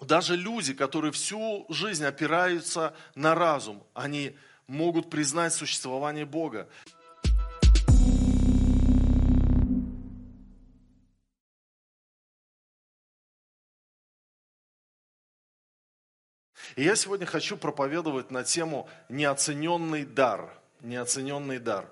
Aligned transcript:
даже 0.00 0.36
люди, 0.36 0.74
которые 0.74 1.12
всю 1.12 1.66
жизнь 1.68 2.04
опираются 2.04 2.94
на 3.14 3.34
разум, 3.34 3.82
они 3.94 4.36
могут 4.66 5.10
признать 5.10 5.52
существование 5.52 6.24
Бога. 6.24 6.68
И 16.76 16.84
я 16.84 16.94
сегодня 16.94 17.26
хочу 17.26 17.56
проповедовать 17.56 18.30
на 18.30 18.44
тему 18.44 18.88
неоцененный 19.08 20.04
дар. 20.04 20.54
Неоцененный 20.80 21.58
дар. 21.58 21.90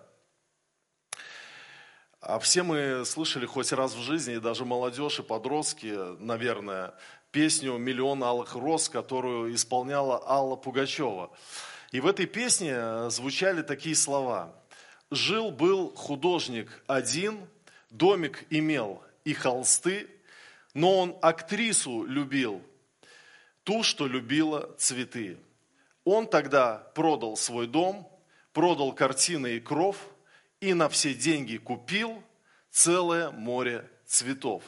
А 2.20 2.38
все 2.38 2.62
мы 2.62 3.04
слышали 3.04 3.46
хоть 3.46 3.72
раз 3.72 3.94
в 3.94 4.00
жизни, 4.00 4.34
и 4.34 4.40
даже 4.40 4.64
молодежь 4.64 5.18
и 5.18 5.22
подростки, 5.22 5.92
наверное, 6.20 6.94
песню 7.36 7.76
«Миллион 7.76 8.24
алых 8.24 8.54
роз», 8.54 8.88
которую 8.88 9.54
исполняла 9.54 10.26
Алла 10.26 10.56
Пугачева. 10.56 11.30
И 11.92 12.00
в 12.00 12.06
этой 12.06 12.24
песне 12.24 13.10
звучали 13.10 13.60
такие 13.60 13.94
слова. 13.94 14.54
«Жил-был 15.10 15.94
художник 15.94 16.82
один, 16.86 17.46
домик 17.90 18.46
имел 18.48 19.02
и 19.26 19.34
холсты, 19.34 20.08
но 20.72 20.98
он 20.98 21.16
актрису 21.20 22.04
любил, 22.06 22.62
ту, 23.64 23.82
что 23.82 24.06
любила 24.06 24.74
цветы. 24.78 25.36
Он 26.04 26.26
тогда 26.26 26.90
продал 26.94 27.36
свой 27.36 27.66
дом, 27.66 28.10
продал 28.54 28.94
картины 28.94 29.56
и 29.56 29.60
кров, 29.60 29.98
и 30.60 30.72
на 30.72 30.88
все 30.88 31.12
деньги 31.12 31.58
купил 31.58 32.22
целое 32.70 33.30
море 33.30 33.86
цветов. 34.06 34.62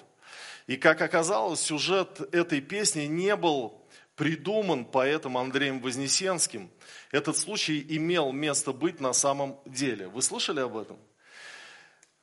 И 0.69 0.77
как 0.77 1.01
оказалось, 1.01 1.61
сюжет 1.61 2.21
этой 2.33 2.61
песни 2.61 3.07
не 3.07 3.35
был 3.37 3.83
придуман 4.17 4.85
поэтом 4.85 5.39
Андреем 5.39 5.81
Вознесенским. 5.81 6.71
Этот 7.11 7.39
случай 7.39 7.85
имел 7.89 8.33
место 8.33 8.73
быть 8.73 9.01
на 9.01 9.15
самом 9.15 9.59
деле. 9.65 10.09
Вы 10.09 10.21
слышали 10.21 10.61
об 10.61 10.77
этом? 10.77 10.99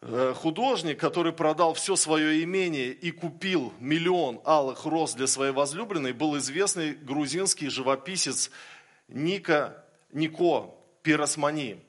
Э, 0.02 0.36
художник, 0.36 1.00
который 1.00 1.34
продал 1.34 1.74
все 1.74 1.96
свое 1.96 2.44
имение 2.44 2.92
и 2.92 3.10
купил 3.10 3.74
миллион 3.80 4.40
алых 4.46 4.86
роз 4.86 5.16
для 5.16 5.26
своей 5.26 5.52
возлюбленной, 5.52 6.14
был 6.14 6.38
известный 6.38 6.94
грузинский 6.94 7.70
живописец 7.70 8.52
Ника, 9.08 9.84
Нико 10.12 10.76
Пиросмани. 11.02 11.84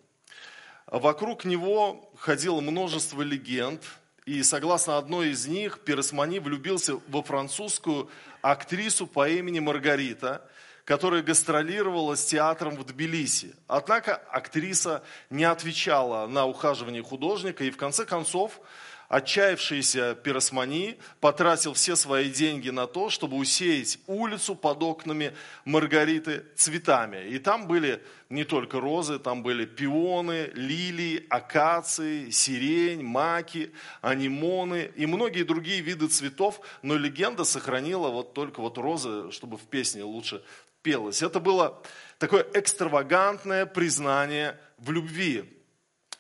Вокруг 0.87 1.45
него 1.45 2.11
ходило 2.17 2.63
множество 2.63 3.21
легенд, 3.21 3.83
и 4.27 4.43
согласно 4.43 4.99
одной 4.99 5.31
из 5.31 5.47
них, 5.47 5.81
Пиросмани 5.81 6.41
влюбился 6.41 7.01
во 7.09 7.23
французскую 7.23 8.11
актрису 8.43 9.07
по 9.07 9.29
имени 9.29 9.61
Маргарита– 9.61 10.43
которая 10.87 11.21
гастролировала 11.21 12.15
с 12.15 12.25
театром 12.25 12.77
в 12.77 12.85
Тбилиси. 12.85 13.57
Однако 13.67 14.15
актриса 14.15 15.03
не 15.31 15.43
отвечала 15.43 16.29
на 16.29 16.47
ухаживание 16.47 17.03
художника, 17.03 17.65
и 17.65 17.73
в 17.73 17.77
конце 17.77 18.07
концов 18.07 18.61
отчаявшийся 19.09 20.15
пиросмани 20.15 20.99
потратил 21.21 21.75
все 21.75 21.97
свои 21.97 22.31
деньги 22.31 22.71
на 22.71 22.87
то, 22.87 23.11
чтобы 23.11 23.37
усеять 23.37 23.99
улицу 24.07 24.55
под 24.55 24.83
окнами 24.83 25.35
Маргариты 25.65 26.45
цветами. 26.57 27.29
И 27.29 27.39
там 27.39 27.67
были 27.67 28.03
не 28.29 28.45
только 28.45 28.81
розы, 28.81 29.19
там 29.19 29.43
были 29.43 29.65
пионы, 29.65 30.51
лилии, 30.55 31.25
акации, 31.31 32.31
сирень, 32.31 33.03
маки, 33.03 33.73
анимоны 34.01 34.91
и 34.97 35.07
многие 35.07 35.45
другие 35.45 35.81
виды 35.81 36.09
цветов, 36.09 36.61
но 36.83 36.97
легенда 36.97 37.45
сохранила 37.45 38.09
вот 38.09 38.35
только 38.35 38.61
вот 38.61 38.79
розы, 38.79 39.31
чтобы 39.31 39.57
в 39.57 39.63
песне 39.63 40.03
лучше 40.03 40.43
пелось. 40.83 41.23
Это 41.23 41.41
было 41.41 41.83
такое 42.19 42.47
экстравагантное 42.55 43.67
признание 43.67 44.59
в 44.79 44.91
любви. 44.91 45.45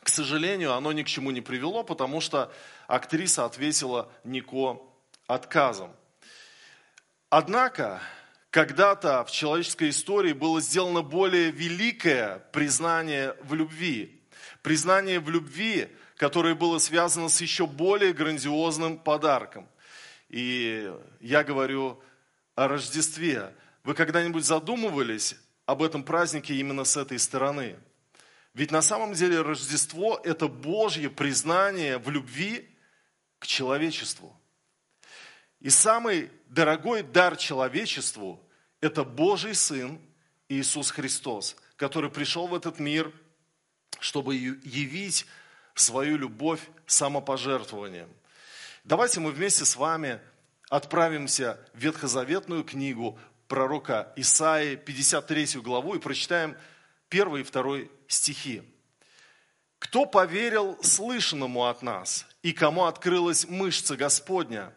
К 0.02 0.08
сожалению, 0.08 0.72
оно 0.72 0.92
ни 0.92 1.02
к 1.02 1.08
чему 1.08 1.32
не 1.32 1.40
привело, 1.40 1.82
потому 1.82 2.20
что 2.20 2.52
актриса 2.86 3.44
ответила 3.44 4.10
Нико 4.24 4.82
отказом. 5.26 5.94
Однако, 7.28 8.00
когда-то 8.50 9.24
в 9.24 9.30
человеческой 9.30 9.90
истории 9.90 10.32
было 10.32 10.60
сделано 10.60 11.02
более 11.02 11.50
великое 11.50 12.38
признание 12.52 13.36
в 13.42 13.54
любви. 13.54 14.22
Признание 14.62 15.20
в 15.20 15.28
любви, 15.28 15.88
которое 16.16 16.54
было 16.54 16.78
связано 16.78 17.28
с 17.28 17.40
еще 17.40 17.66
более 17.66 18.12
грандиозным 18.12 18.98
подарком. 18.98 19.68
И 20.28 20.92
я 21.20 21.44
говорю 21.44 22.00
о 22.54 22.68
Рождестве. 22.68 23.54
Вы 23.84 23.94
когда-нибудь 23.94 24.44
задумывались 24.44 25.36
об 25.66 25.82
этом 25.82 26.02
празднике 26.02 26.54
именно 26.54 26.84
с 26.84 26.96
этой 26.96 27.18
стороны? 27.18 27.76
Ведь 28.54 28.70
на 28.70 28.80
самом 28.80 29.12
деле 29.12 29.42
Рождество– 29.42 30.18
это 30.24 30.48
Божье 30.48 31.10
признание 31.10 31.98
в 31.98 32.08
любви 32.08 32.66
к 33.38 33.46
человечеству. 33.46 34.38
И 35.60 35.70
самый 35.70 36.30
дорогой 36.46 37.02
дар 37.02 37.36
человечеству– 37.36 38.40
это 38.80 39.04
Божий 39.04 39.54
Сын 39.54 40.00
Иисус 40.48 40.90
Христос, 40.90 41.56
который 41.76 42.10
пришел 42.10 42.46
в 42.46 42.54
этот 42.54 42.78
мир, 42.78 43.12
чтобы 43.98 44.36
явить 44.36 45.26
свою 45.74 46.16
любовь 46.16 46.60
самопожертвованием. 46.86 48.08
Давайте 48.84 49.20
мы 49.20 49.32
вместе 49.32 49.64
с 49.64 49.76
вами 49.76 50.20
отправимся 50.68 51.58
в 51.74 51.78
Ветхозаветную 51.78 52.64
книгу 52.64 53.18
пророка 53.48 54.12
Исаии, 54.16 54.76
53 54.76 55.60
главу, 55.60 55.94
и 55.94 55.98
прочитаем 55.98 56.56
первый 57.08 57.40
и 57.40 57.44
второй 57.44 57.90
стихи. 58.08 58.62
«Кто 59.78 60.06
поверил 60.06 60.78
слышанному 60.82 61.66
от 61.66 61.82
нас, 61.82 62.26
и 62.42 62.52
кому 62.52 62.84
открылась 62.84 63.46
мышца 63.48 63.96
Господня? 63.96 64.72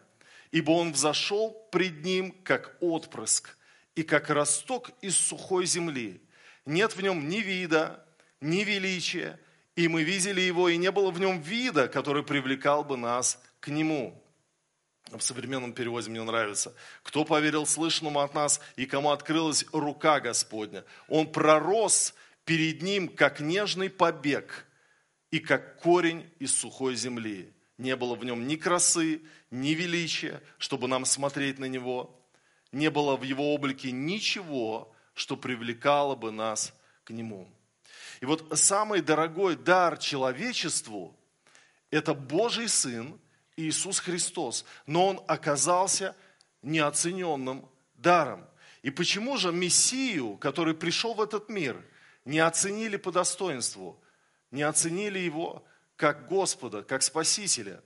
Ибо 0.50 0.72
он 0.72 0.92
взошел 0.92 1.52
пред 1.70 2.04
ним, 2.04 2.32
как 2.42 2.76
отпрыск, 2.80 3.56
и 3.94 4.02
как 4.02 4.30
росток 4.30 4.90
из 5.00 5.16
сухой 5.16 5.66
земли. 5.66 6.20
Нет 6.66 6.96
в 6.96 7.02
нем 7.02 7.28
ни 7.28 7.38
вида, 7.38 8.04
ни 8.40 8.64
величия, 8.64 9.38
и 9.76 9.88
мы 9.88 10.02
видели 10.02 10.40
его, 10.40 10.68
и 10.68 10.76
не 10.76 10.90
было 10.90 11.10
в 11.10 11.20
нем 11.20 11.40
вида, 11.40 11.88
который 11.88 12.22
привлекал 12.22 12.84
бы 12.84 12.96
нас 12.96 13.40
к 13.60 13.68
нему 13.68 14.20
в 15.18 15.20
современном 15.20 15.72
переводе 15.72 16.10
мне 16.10 16.22
нравится. 16.22 16.74
Кто 17.02 17.24
поверил 17.24 17.66
слышанному 17.66 18.20
от 18.20 18.34
нас 18.34 18.60
и 18.76 18.86
кому 18.86 19.10
открылась 19.10 19.64
рука 19.72 20.20
Господня? 20.20 20.84
Он 21.08 21.30
пророс 21.30 22.14
перед 22.44 22.82
ним, 22.82 23.08
как 23.08 23.40
нежный 23.40 23.90
побег 23.90 24.66
и 25.30 25.38
как 25.38 25.80
корень 25.80 26.28
из 26.38 26.54
сухой 26.54 26.94
земли. 26.94 27.52
Не 27.78 27.96
было 27.96 28.14
в 28.14 28.24
нем 28.24 28.46
ни 28.46 28.56
красы, 28.56 29.22
ни 29.50 29.70
величия, 29.70 30.42
чтобы 30.58 30.88
нам 30.88 31.04
смотреть 31.04 31.58
на 31.58 31.66
него. 31.66 32.14
Не 32.72 32.90
было 32.90 33.16
в 33.16 33.22
его 33.22 33.54
облике 33.54 33.90
ничего, 33.90 34.92
что 35.14 35.36
привлекало 35.36 36.14
бы 36.14 36.30
нас 36.30 36.74
к 37.04 37.10
нему. 37.10 37.48
И 38.20 38.26
вот 38.26 38.58
самый 38.58 39.00
дорогой 39.00 39.56
дар 39.56 39.98
человечеству– 39.98 41.16
это 41.90 42.14
Божий 42.14 42.68
Сын– 42.68 43.18
Иисус 43.60 44.00
Христос, 44.00 44.64
но 44.86 45.08
Он 45.08 45.20
оказался 45.26 46.16
неоцененным 46.62 47.68
даром. 47.94 48.46
И 48.82 48.90
почему 48.90 49.36
же 49.36 49.52
Мессию, 49.52 50.36
который 50.38 50.74
пришел 50.74 51.14
в 51.14 51.20
этот 51.20 51.48
мир, 51.48 51.84
не 52.24 52.38
оценили 52.38 52.96
по 52.96 53.12
достоинству, 53.12 53.99
не 54.50 54.62
оценили 54.62 55.18
Его 55.18 55.64
как 55.96 56.28
Господа, 56.28 56.82
как 56.82 57.02
Спасителя? 57.02 57.82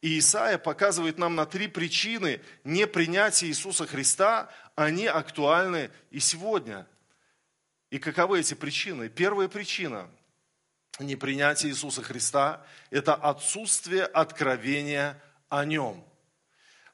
И 0.00 0.18
Исаия 0.18 0.58
показывает 0.58 1.18
нам 1.18 1.34
на 1.34 1.44
три 1.44 1.66
причины 1.66 2.40
непринятия 2.62 3.48
Иисуса 3.48 3.86
Христа, 3.86 4.48
они 4.76 5.06
актуальны 5.06 5.90
и 6.10 6.20
сегодня. 6.20 6.86
И 7.90 7.98
каковы 7.98 8.40
эти 8.40 8.54
причины? 8.54 9.08
Первая 9.08 9.48
причина– 9.48 10.08
непринятие 11.00 11.72
Иисуса 11.72 12.02
Христа– 12.02 12.64
это 12.90 13.14
отсутствие 13.14 14.04
откровения 14.04 15.20
о 15.48 15.64
Нем. 15.64 16.04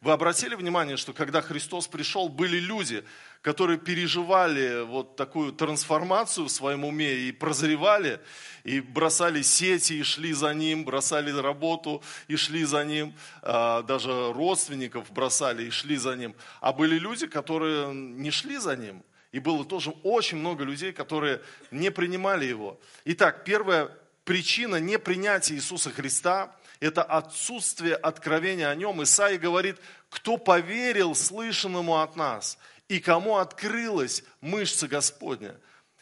Вы 0.00 0.12
обратили 0.12 0.54
внимание, 0.54 0.96
что 0.96 1.12
когда 1.12 1.40
Христос 1.40 1.88
пришел, 1.88 2.28
были 2.28 2.58
люди, 2.58 3.04
которые 3.44 3.78
переживали 3.78 4.84
вот 4.84 5.16
такую 5.16 5.52
трансформацию 5.52 6.46
в 6.46 6.50
своем 6.50 6.82
уме 6.82 7.14
и 7.14 7.30
прозревали, 7.30 8.18
и 8.64 8.80
бросали 8.80 9.42
сети 9.42 9.92
и 9.92 10.02
шли 10.02 10.32
за 10.32 10.54
Ним, 10.54 10.86
бросали 10.86 11.30
работу 11.30 12.02
и 12.26 12.36
шли 12.36 12.64
за 12.64 12.84
Ним, 12.84 13.14
а, 13.42 13.82
даже 13.82 14.32
родственников 14.32 15.12
бросали 15.12 15.64
и 15.64 15.70
шли 15.70 15.98
за 15.98 16.16
Ним. 16.16 16.34
А 16.62 16.72
были 16.72 16.98
люди, 16.98 17.26
которые 17.26 17.92
не 17.92 18.30
шли 18.30 18.56
за 18.56 18.76
Ним– 18.76 19.04
и 19.34 19.40
было 19.40 19.64
тоже 19.64 19.90
очень 20.04 20.38
много 20.38 20.62
людей, 20.62 20.92
которые 20.92 21.40
не 21.72 21.90
принимали 21.90 22.44
его. 22.44 22.78
Итак, 23.04 23.42
первая 23.44 23.90
причина 24.24 24.76
непринятия 24.76 25.56
Иисуса 25.56 25.90
Христа 25.90 26.54
это 26.78 27.02
отсутствие 27.02 27.96
откровения 27.96 28.68
о 28.68 28.74
нем. 28.74 29.02
Исаия 29.02 29.38
говорит, 29.38 29.78
кто 30.10 30.36
поверил 30.36 31.14
слышанному 31.14 32.00
от 32.00 32.14
нас 32.14 32.58
и 32.88 33.00
кому 33.00 33.36
открылась 33.36 34.24
мышца 34.40 34.88
Господня. 34.88 35.58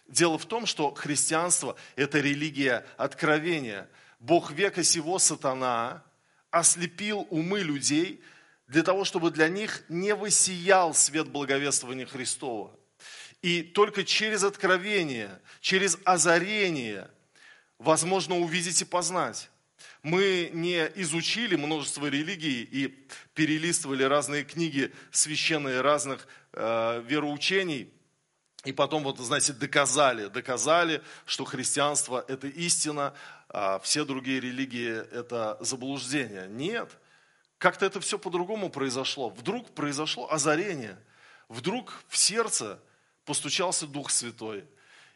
Дело 0.09 0.39
в 0.39 0.47
том, 0.47 0.67
что 0.67 0.93
христианство– 0.93 1.77
это 1.97 2.21
религия 2.21 2.85
откровения. 2.97 3.89
Бог 4.21 4.53
века 4.53 4.83
сего 4.83 5.19
сатана 5.19 6.03
ослепил 6.51 7.27
умы 7.31 7.61
людей 7.61 8.23
для 8.67 8.83
того, 8.83 9.05
чтобы 9.05 9.31
для 9.31 9.49
них 9.49 9.85
не 9.89 10.15
высиял 10.15 10.95
свет 10.95 11.29
благовествования 11.29 12.07
Христова. 12.07 12.77
И 13.41 13.63
только 13.63 14.05
через 14.05 14.45
откровение, 14.45 15.41
через 15.61 15.99
озарение 16.05 17.11
возможно 17.79 18.39
увидеть 18.39 18.83
и 18.83 18.85
познать. 18.85 19.51
Мы 20.03 20.51
не 20.53 20.91
изучили 20.97 21.57
множество 21.57 22.07
религий 22.07 22.63
и 22.63 22.89
перелистывали 23.35 24.03
разные 24.05 24.45
книги 24.45 24.93
священные 25.11 25.81
разных 25.81 26.27
э, 26.53 27.03
вероучений, 27.07 27.93
и 28.65 28.73
потом, 28.73 29.03
вот, 29.03 29.19
знаете, 29.19 29.53
доказали, 29.53 30.29
доказали, 30.29 31.03
что 31.27 31.45
христианство– 31.45 32.25
это 32.29 32.47
истина, 32.47 33.13
а 33.49 33.81
все 33.81 34.05
другие 34.05 34.41
религии– 34.41 34.93
это 35.13 35.57
заблуждение. 35.61 36.47
Нет, 36.49 36.97
как-то 37.59 37.87
это 37.87 38.01
все 38.01 38.19
по-другому 38.19 38.71
произошло. 38.71 39.31
Вдруг 39.31 39.75
произошло 39.75 40.31
озарение, 40.31 40.97
вдруг 41.49 42.05
в 42.09 42.17
сердце 42.17 42.79
постучался 43.25 43.87
Дух 43.87 44.11
Святой, 44.11 44.65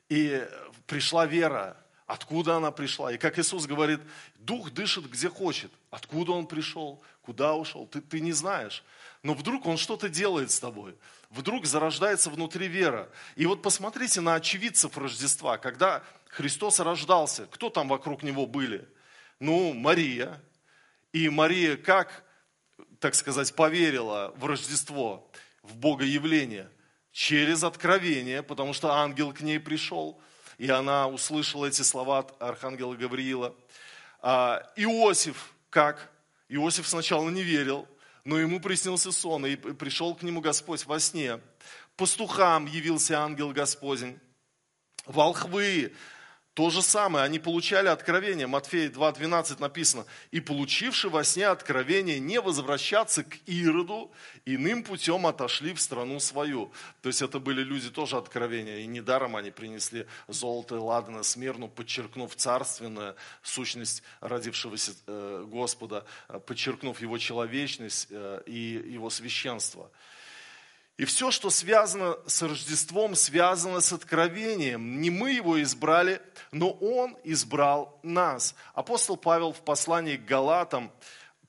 и 0.09 0.47
пришла 0.87 1.27
вера, 1.27 1.77
Откуда 2.07 2.57
она 2.57 2.71
пришла? 2.71 3.13
И 3.13 3.19
как 3.19 3.37
Иисус 3.39 3.67
говорит, 3.67 4.01
Дух 4.37 4.71
дышит 4.71 5.11
где 5.11 5.29
хочет. 5.29 5.73
Откуда 5.91 6.33
он 6.33 6.47
пришел? 6.47 7.03
Куда 7.21 7.55
ушел? 7.55 7.87
Ты, 7.89 8.01
ты 8.01 8.21
не 8.21 8.31
знаешь. 8.31 8.85
Но 9.25 9.35
вдруг 9.35 9.67
он 9.67 9.77
что-то 9.77 10.09
делает 10.09 10.53
с 10.53 10.61
тобой. 10.61 10.97
Вдруг 11.31 11.67
зарождается 11.67 12.31
внутри 12.31 12.69
вера. 12.69 13.09
И 13.35 13.45
вот 13.45 13.61
посмотрите 13.61 14.21
на 14.21 14.37
очевидцев 14.37 14.97
Рождества. 14.97 15.59
Когда 15.59 16.05
Христос 16.29 16.79
рождался, 16.79 17.47
кто 17.47 17.71
там 17.71 17.89
вокруг 17.89 18.23
него 18.23 18.47
были? 18.47 18.89
Ну, 19.41 19.73
Мария. 19.73 20.41
И 21.13 21.29
Мария 21.29 21.77
как, 21.77 22.23
так 23.01 23.17
сказать, 23.17 23.53
поверила 23.57 24.33
в 24.37 24.45
Рождество, 24.45 25.29
в 25.63 25.75
Бога 25.75 26.05
явление? 26.05 26.71
Через 27.11 27.65
откровение, 27.65 28.45
потому 28.45 28.75
что 28.75 28.93
ангел 28.93 29.33
к 29.33 29.41
ней 29.41 29.59
пришел– 29.59 30.21
и 30.59 30.69
она 30.69 31.09
услышала 31.09 31.67
эти 31.67 31.83
слова 31.83 32.21
от 32.21 32.43
архангела 32.43 32.95
Гавриила. 32.95 33.55
А, 34.21 34.63
Иосиф, 34.77 35.55
как? 35.71 36.11
Иосиф 36.49 36.89
сначала 36.89 37.29
не 37.29 37.43
верил, 37.43 37.89
но 38.25 38.39
ему 38.39 38.61
приснился 38.61 39.13
сон, 39.13 39.47
и 39.47 39.57
пришел 39.57 40.15
к 40.15 40.23
нему 40.23 40.41
Господь 40.41 40.87
во 40.87 40.99
сне. 40.99 41.41
Пастухам 41.97 42.67
явился 42.67 43.21
ангел 43.21 43.53
Господень. 43.53 44.19
Волхвы 45.07 45.93
то 46.57 46.71
же 46.71 46.81
самое, 46.81 47.23
они 47.27 47.39
получали 47.39 47.89
откровение. 47.89 48.47
Матфея 48.47 48.89
2.12 48.89 49.61
написано. 49.61 50.07
«И 50.31 50.41
получивши 50.41 51.11
во 51.11 51.23
сне 51.23 51.49
откровение 51.49 52.19
не 52.19 52.41
возвращаться 52.41 53.25
к 53.25 53.37
Ироду, 53.45 54.11
иным 54.47 54.83
путем 54.83 55.27
отошли 55.27 55.75
в 55.75 55.81
страну 55.83 56.19
свою». 56.19 56.73
То 57.03 57.11
есть 57.11 57.21
это 57.21 57.41
были 57.41 57.63
люди 57.63 57.91
тоже 57.91 58.17
откровения. 58.17 58.79
И 58.79 58.87
недаром 58.87 59.37
они 59.37 59.51
принесли 59.51 60.07
золото 60.29 60.77
и 60.77 60.79
ладано 60.79 61.25
смирну, 61.25 61.69
подчеркнув 61.69 62.35
царственную 62.35 63.17
сущность 63.43 64.03
родившегося 64.21 64.93
э, 65.07 65.45
Господа, 65.47 66.07
э, 66.31 66.41
подчеркнув 66.41 67.03
его 67.03 67.19
человечность 67.19 68.07
э, 68.09 68.41
и 68.47 68.83
его 68.95 69.11
священство. 69.11 69.91
И 70.97 71.05
все, 71.05 71.31
что 71.31 71.51
связано 71.51 72.17
с 72.27 72.41
Рождеством, 72.41 73.15
связано 73.15 73.81
с 73.81 73.93
откровением. 73.93 75.01
Не 75.01 75.11
мы 75.11 75.33
его 75.33 75.63
избрали, 75.63 76.23
но 76.53 76.71
он 76.71 77.17
избрал 77.23 78.01
нас. 78.03 78.55
Апостол 78.73 79.19
Павел 79.19 79.53
в 79.53 79.63
послании 79.63 80.17
к 80.17 80.25
Галатам 80.25 80.91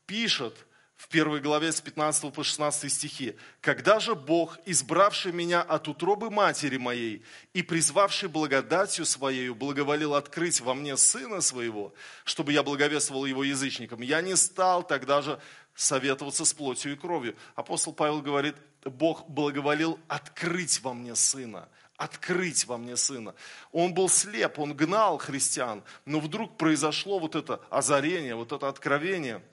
пишет 0.05 0.67
в 0.97 1.09
первой 1.09 1.39
главе 1.39 1.71
с 1.71 1.79
15 1.79 2.33
по 2.33 2.43
16 2.43 2.91
стихи. 2.91 3.37
«Когда 3.61 3.99
же 3.99 4.15
Бог, 4.15 4.57
избравший 4.65 5.31
меня 5.31 5.61
от 5.61 5.87
утробы 5.87 6.31
матери 6.31 6.77
моей 6.77 7.23
и 7.53 7.61
призвавший 7.61 8.27
благодатью 8.29 9.05
Своею, 9.05 9.53
благоволил 9.53 10.15
открыть 10.15 10.59
во 10.59 10.73
мне 10.73 10.97
Сына 10.97 11.39
Своего, 11.39 11.93
чтобы 12.25 12.51
я 12.51 12.63
благовествовал 12.63 13.25
Его 13.25 13.43
язычникам, 13.43 14.01
я 14.01 14.21
не 14.21 14.35
стал 14.35 14.85
тогда 14.85 15.21
же 15.21 15.39
советоваться 15.75 16.43
с 16.43 16.53
плотью 16.53 16.93
и 16.93 16.95
кровью». 16.95 17.35
Апостол 17.55 17.93
Павел 17.93 18.21
говорит, 18.21 18.55
Бог 18.89 19.27
благоволил 19.29 19.99
открыть 20.07 20.81
во 20.81 20.93
мне 20.93 21.15
Сына, 21.15 21.67
открыть 21.95 22.65
во 22.65 22.77
мне 22.77 22.95
Сына. 22.95 23.35
Он 23.71 23.93
был 23.93 24.09
слеп, 24.09 24.59
он 24.59 24.75
гнал 24.75 25.17
христиан, 25.17 25.83
но 26.05 26.19
вдруг 26.19 26.57
произошло 26.57 27.19
вот 27.19 27.35
это 27.35 27.61
озарение, 27.69 28.35
вот 28.35 28.51
это 28.51 28.67
откровение. 28.67 29.43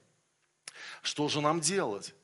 Что 1.03 1.29
же 1.29 1.41
нам 1.41 1.61
делать? 1.61 2.15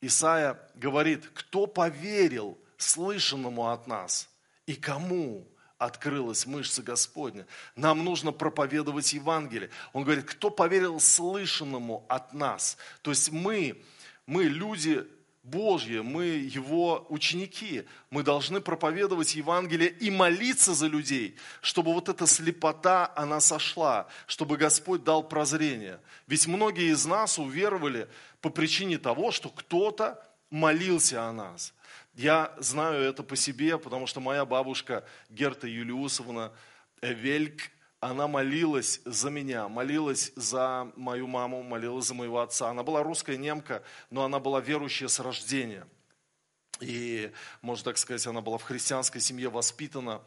Исаия 0.00 0.58
говорит, 0.74 1.28
кто 1.34 1.66
поверил 1.66 2.58
слышанному 2.76 3.70
от 3.70 3.86
нас 3.86 4.28
и 4.66 4.74
кому 4.74 5.46
открылась 5.78 6.44
мышца 6.46 6.82
Господня. 6.82 7.46
Нам 7.76 8.04
нужно 8.04 8.32
проповедовать 8.32 9.12
Евангелие. 9.12 9.70
Он 9.92 10.04
говорит, 10.04 10.24
кто 10.24 10.50
поверил 10.50 11.00
слышанному 11.00 12.04
от 12.08 12.32
нас. 12.32 12.76
То 13.02 13.10
есть 13.10 13.30
мы, 13.30 13.82
мы 14.26 14.44
люди 14.44 15.06
Божье, 15.50 16.02
мы 16.02 16.24
Его 16.24 17.06
ученики. 17.08 17.84
Мы 18.10 18.22
должны 18.22 18.60
проповедовать 18.60 19.34
Евангелие 19.34 19.88
и 19.88 20.10
молиться 20.10 20.74
за 20.74 20.86
людей, 20.86 21.36
чтобы 21.60 21.92
вот 21.92 22.08
эта 22.08 22.26
слепота, 22.26 23.12
она 23.16 23.40
сошла, 23.40 24.08
чтобы 24.26 24.56
Господь 24.56 25.04
дал 25.04 25.22
прозрение. 25.22 26.00
Ведь 26.26 26.46
многие 26.46 26.92
из 26.92 27.06
нас 27.06 27.38
уверовали 27.38 28.08
по 28.40 28.50
причине 28.50 28.98
того, 28.98 29.30
что 29.30 29.48
кто-то 29.48 30.22
молился 30.50 31.24
о 31.24 31.32
нас. 31.32 31.74
Я 32.14 32.52
знаю 32.58 33.02
это 33.02 33.22
по 33.22 33.36
себе, 33.36 33.78
потому 33.78 34.06
что 34.06 34.20
моя 34.20 34.44
бабушка 34.44 35.04
Герта 35.30 35.66
Юлиусовна 35.66 36.52
Вельк, 37.00 37.70
она 38.00 38.28
молилась 38.28 39.00
за 39.04 39.30
меня, 39.30 39.68
молилась 39.68 40.32
за 40.36 40.90
мою 40.96 41.26
маму, 41.26 41.62
молилась 41.62 42.06
за 42.06 42.14
моего 42.14 42.40
отца. 42.40 42.70
Она 42.70 42.82
была 42.82 43.02
русская 43.02 43.36
немка, 43.36 43.82
но 44.10 44.24
она 44.24 44.38
была 44.38 44.60
верующая 44.60 45.08
с 45.08 45.18
рождения. 45.18 45.86
И, 46.80 47.32
можно 47.60 47.86
так 47.86 47.98
сказать, 47.98 48.24
она 48.26 48.40
была 48.40 48.58
в 48.58 48.62
христианской 48.62 49.20
семье 49.20 49.48
воспитана. 49.48 50.22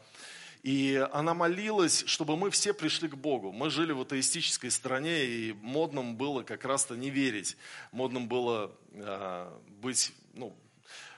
И 0.62 1.04
она 1.12 1.34
молилась, 1.34 2.04
чтобы 2.06 2.36
мы 2.36 2.50
все 2.50 2.72
пришли 2.74 3.08
к 3.08 3.16
Богу. 3.16 3.52
Мы 3.52 3.70
жили 3.70 3.92
в 3.92 4.02
атеистической 4.02 4.70
стране, 4.70 5.24
и 5.24 5.52
модным 5.54 6.16
было 6.16 6.42
как 6.42 6.64
раз-то 6.64 6.94
не 6.94 7.10
верить. 7.10 7.56
Модным 7.90 8.28
было 8.28 8.70
э, 8.92 9.58
быть 9.80 10.12
ну, 10.34 10.54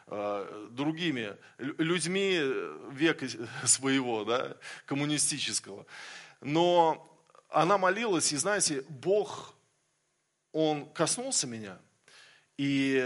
э, 0.07 0.69
другими 0.71 1.37
людьми 1.59 2.41
века 2.93 3.27
своего, 3.65 4.25
да, 4.25 4.57
коммунистического. 4.87 5.85
Но 6.45 7.11
она 7.49 7.79
молилась, 7.79 8.33
и 8.33 8.37
знаете, 8.37 8.85
Бог, 8.89 9.55
Он 10.53 10.87
коснулся 10.91 11.47
меня. 11.47 11.79
И 12.59 13.03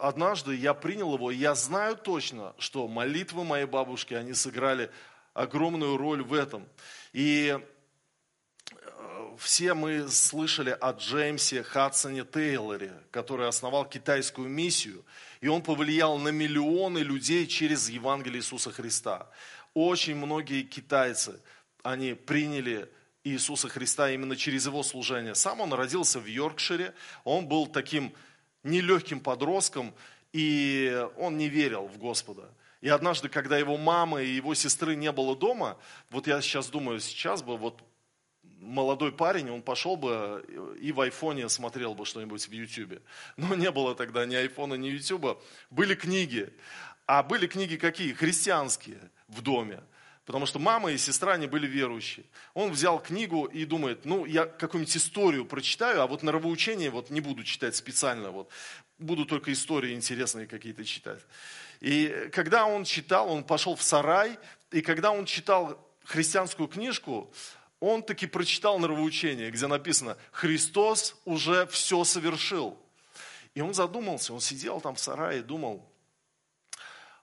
однажды 0.00 0.56
я 0.56 0.74
принял 0.74 1.14
его, 1.14 1.30
и 1.30 1.36
я 1.36 1.54
знаю 1.54 1.96
точно, 1.96 2.54
что 2.58 2.88
молитвы 2.88 3.44
моей 3.44 3.66
бабушки, 3.66 4.14
они 4.14 4.32
сыграли 4.32 4.90
огромную 5.34 5.98
роль 5.98 6.22
в 6.22 6.32
этом. 6.32 6.66
И 7.12 7.56
э, 8.70 9.36
все 9.38 9.74
мы 9.74 10.08
слышали 10.08 10.76
о 10.80 10.92
Джеймсе 10.92 11.62
Хадсоне 11.62 12.24
Тейлоре, 12.24 12.92
который 13.12 13.46
основал 13.46 13.84
китайскую 13.84 14.48
миссию, 14.48 15.04
и 15.40 15.46
он 15.46 15.62
повлиял 15.62 16.18
на 16.18 16.30
миллионы 16.30 16.98
людей 16.98 17.46
через 17.46 17.88
Евангелие 17.88 18.40
Иисуса 18.40 18.72
Христа. 18.72 19.30
Очень 19.74 20.16
многие 20.16 20.62
китайцы– 20.62 21.38
они 21.82 22.14
приняли 22.14 22.88
Иисуса 23.24 23.68
Христа 23.68 24.10
именно 24.10 24.36
через 24.36 24.66
его 24.66 24.82
служение. 24.82 25.34
Сам 25.34 25.60
он 25.60 25.72
родился 25.72 26.20
в 26.20 26.26
Йоркшире, 26.26 26.94
он 27.24 27.46
был 27.46 27.66
таким 27.66 28.12
нелегким 28.62 29.20
подростком, 29.20 29.94
и 30.32 31.06
он 31.16 31.36
не 31.36 31.48
верил 31.48 31.86
в 31.86 31.98
Господа. 31.98 32.48
И 32.80 32.88
однажды, 32.88 33.28
когда 33.28 33.58
его 33.58 33.76
мамы 33.76 34.24
и 34.24 34.34
его 34.34 34.54
сестры 34.54 34.94
не 34.94 35.10
было 35.10 35.36
дома, 35.36 35.76
вот 36.10 36.26
я 36.26 36.40
сейчас 36.40 36.68
думаю, 36.68 37.00
сейчас 37.00 37.42
бы 37.42 37.56
вот 37.56 37.82
молодой 38.60 39.12
парень, 39.12 39.50
он 39.50 39.62
пошел 39.62 39.96
бы 39.96 40.44
и 40.80 40.92
в 40.92 41.00
айфоне 41.00 41.48
смотрел 41.48 41.94
бы 41.94 42.04
что-нибудь 42.04 42.46
в 42.46 42.52
Ютубе. 42.52 43.02
Но 43.36 43.54
не 43.54 43.70
было 43.70 43.94
тогда 43.94 44.26
ни 44.26 44.34
айфона, 44.34 44.74
ни 44.74 44.88
Ютуба. 44.88 45.40
Были 45.70 45.94
книги. 45.94 46.52
А 47.06 47.22
были 47.22 47.46
книги 47.46 47.76
какие? 47.76 48.12
Христианские 48.12 48.98
в 49.28 49.42
доме. 49.42 49.80
Потому 50.28 50.44
что 50.44 50.58
мама 50.58 50.92
и 50.92 50.98
сестра, 50.98 51.32
они 51.32 51.46
были 51.46 51.66
верующие. 51.66 52.26
Он 52.52 52.70
взял 52.70 53.02
книгу 53.02 53.46
и 53.46 53.64
думает, 53.64 54.04
ну, 54.04 54.26
я 54.26 54.44
какую-нибудь 54.44 54.94
историю 54.94 55.46
прочитаю, 55.46 56.02
а 56.02 56.06
вот 56.06 56.22
нравоучение 56.22 56.90
вот 56.90 57.08
не 57.08 57.22
буду 57.22 57.44
читать 57.44 57.74
специально, 57.74 58.30
вот, 58.30 58.50
буду 58.98 59.24
только 59.24 59.50
истории 59.54 59.94
интересные 59.94 60.46
какие-то 60.46 60.84
читать. 60.84 61.20
И 61.80 62.28
когда 62.30 62.66
он 62.66 62.84
читал, 62.84 63.32
он 63.32 63.42
пошел 63.42 63.74
в 63.74 63.82
сарай, 63.82 64.38
и 64.70 64.82
когда 64.82 65.12
он 65.12 65.24
читал 65.24 65.82
христианскую 66.04 66.68
книжку, 66.68 67.32
он 67.80 68.02
таки 68.02 68.26
прочитал 68.26 68.78
нравоучение, 68.78 69.50
где 69.50 69.66
написано, 69.66 70.18
Христос 70.32 71.16
уже 71.24 71.66
все 71.68 72.04
совершил. 72.04 72.78
И 73.54 73.62
он 73.62 73.72
задумался, 73.72 74.34
он 74.34 74.42
сидел 74.42 74.82
там 74.82 74.94
в 74.94 75.00
сарае 75.00 75.38
и 75.38 75.42
думал, 75.42 75.90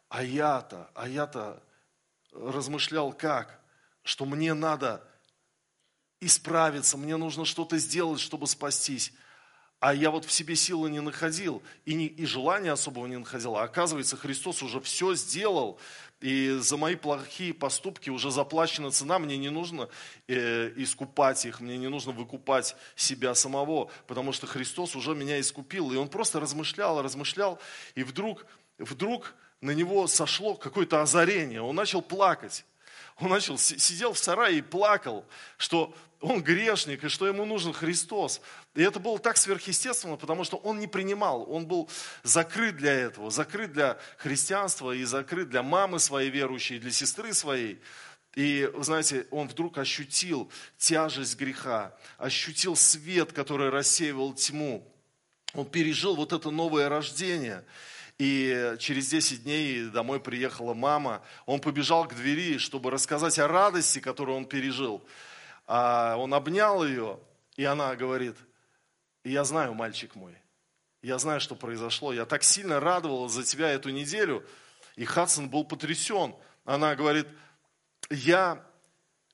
а 0.09 0.23
я-то, 0.23 0.89
а 0.95 1.07
я-то 1.07 1.61
размышлял 2.35 3.13
как, 3.13 3.59
что 4.03 4.25
мне 4.25 4.53
надо 4.53 5.03
исправиться, 6.19 6.97
мне 6.97 7.17
нужно 7.17 7.45
что-то 7.45 7.77
сделать, 7.77 8.19
чтобы 8.19 8.47
спастись. 8.47 9.13
А 9.79 9.93
я 9.93 10.09
вот 10.09 10.25
в 10.25 10.31
себе 10.31 10.55
силы 10.55 10.89
не 10.89 11.01
находил 11.01 11.61
и, 11.85 11.93
не, 11.93 12.05
и 12.05 12.25
желания 12.25 12.71
особого 12.71 13.07
не 13.07 13.17
находил. 13.17 13.55
А 13.55 13.63
оказывается, 13.63 14.17
Христос 14.17 14.63
уже 14.63 14.79
все 14.79 15.13
сделал. 15.15 15.79
И 16.21 16.57
за 16.59 16.77
мои 16.77 16.95
плохие 16.95 17.53
поступки 17.53 18.09
уже 18.09 18.31
заплачена 18.31 18.89
цена. 18.89 19.19
Мне 19.19 19.37
не 19.37 19.49
нужно 19.49 19.89
э, 20.27 20.71
искупать 20.77 21.45
их, 21.45 21.59
мне 21.59 21.77
не 21.77 21.89
нужно 21.89 22.13
выкупать 22.13 22.75
себя 22.95 23.35
самого, 23.35 23.91
потому 24.07 24.31
что 24.31 24.47
Христос 24.47 24.95
уже 24.95 25.13
меня 25.13 25.39
искупил. 25.39 25.91
И 25.91 25.97
он 25.97 26.07
просто 26.07 26.39
размышлял, 26.39 27.01
размышлял. 27.01 27.59
И 27.95 28.03
вдруг, 28.03 28.47
вдруг 28.79 29.35
на 29.65 29.71
него 29.71 30.05
сошло 30.07 30.55
какое-то 30.55 31.01
озарение. 31.01 31.61
Он 31.61 31.75
начал 31.75 32.01
плакать. 32.01 32.65
Он 33.17 33.29
начал, 33.29 33.57
сидел 33.57 34.13
в 34.13 34.19
сарае 34.19 34.59
и 34.59 34.61
плакал, 34.61 35.25
что 35.57 35.95
он 36.21 36.43
грешник, 36.43 37.03
и 37.03 37.07
что 37.09 37.25
ему 37.25 37.45
нужен 37.45 37.73
Христос. 37.73 38.41
И 38.75 38.83
это 38.83 38.99
было 38.99 39.17
так 39.17 39.37
сверхъестественно, 39.37 40.17
потому 40.17 40.43
что 40.43 40.57
он 40.57 40.79
не 40.79 40.87
принимал, 40.87 41.49
он 41.51 41.65
был 41.65 41.89
закрыт 42.23 42.77
для 42.77 42.93
этого, 42.93 43.31
закрыт 43.31 43.73
для 43.73 43.97
христианства 44.17 44.91
и 44.91 45.03
закрыт 45.03 45.49
для 45.49 45.63
мамы 45.63 45.99
своей 45.99 46.29
верующей, 46.29 46.77
для 46.77 46.91
сестры 46.91 47.33
своей. 47.33 47.81
И, 48.35 48.69
знаете, 48.79 49.25
он 49.31 49.47
вдруг 49.47 49.77
ощутил 49.77 50.51
тяжесть 50.77 51.37
греха, 51.37 51.95
ощутил 52.17 52.75
свет, 52.75 53.31
который 53.31 53.69
рассеивал 53.69 54.33
тьму. 54.33 54.85
Он 55.53 55.65
пережил 55.65 56.15
вот 56.15 56.33
это 56.33 56.51
новое 56.51 56.89
рождение. 56.89 57.63
И 58.17 58.75
через 58.79 59.09
10 59.09 59.43
дней 59.43 59.89
домой 59.89 60.21
приехала 60.21 60.73
мама. 60.73 61.21
Он 61.45 61.59
побежал 61.59 62.07
к 62.07 62.13
двери, 62.15 62.57
чтобы 62.57 62.89
рассказать 62.89 63.37
о 63.39 63.47
радости, 63.47 63.99
которую 63.99 64.37
он 64.37 64.45
пережил. 64.45 65.03
А 65.67 66.15
он 66.17 66.33
обнял 66.33 66.85
ее, 66.85 67.19
и 67.55 67.65
она 67.65 67.95
говорит, 67.95 68.37
я 69.23 69.43
знаю, 69.43 69.73
мальчик 69.73 70.15
мой, 70.15 70.37
я 71.01 71.17
знаю, 71.17 71.41
что 71.41 71.55
произошло. 71.55 72.13
Я 72.13 72.25
так 72.25 72.43
сильно 72.43 72.79
радовалась 72.79 73.33
за 73.33 73.43
тебя 73.43 73.69
эту 73.69 73.89
неделю. 73.89 74.45
И 74.95 75.03
Хадсон 75.03 75.49
был 75.49 75.65
потрясен. 75.65 76.35
Она 76.63 76.95
говорит, 76.95 77.27
я, 78.09 78.63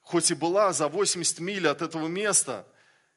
хоть 0.02 0.32
и 0.32 0.34
была 0.34 0.74
за 0.74 0.88
80 0.88 1.40
миль 1.40 1.68
от 1.68 1.82
этого 1.82 2.08
места, 2.08 2.66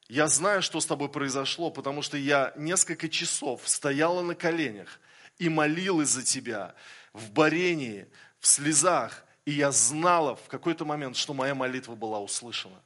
я 0.07 0.27
знаю, 0.27 0.61
что 0.61 0.79
с 0.79 0.85
тобой 0.85 1.09
произошло, 1.09 1.71
потому 1.71 2.03
что 2.03 2.17
я 2.17 2.53
несколько 2.55 3.09
часов 3.09 3.67
стояла 3.67 4.21
на 4.21 4.35
коленях 4.35 4.99
и 5.37 5.49
молилась 5.49 6.09
за 6.09 6.23
тебя 6.23 6.75
в 7.13 7.31
борении, 7.31 8.07
в 8.39 8.47
слезах. 8.47 9.25
И 9.45 9.51
я 9.51 9.71
знала 9.71 10.35
в 10.35 10.47
какой-то 10.47 10.85
момент, 10.85 11.15
что 11.15 11.33
моя 11.33 11.53
молитва 11.53 11.95
была 11.95 12.19
услышана. 12.19 12.81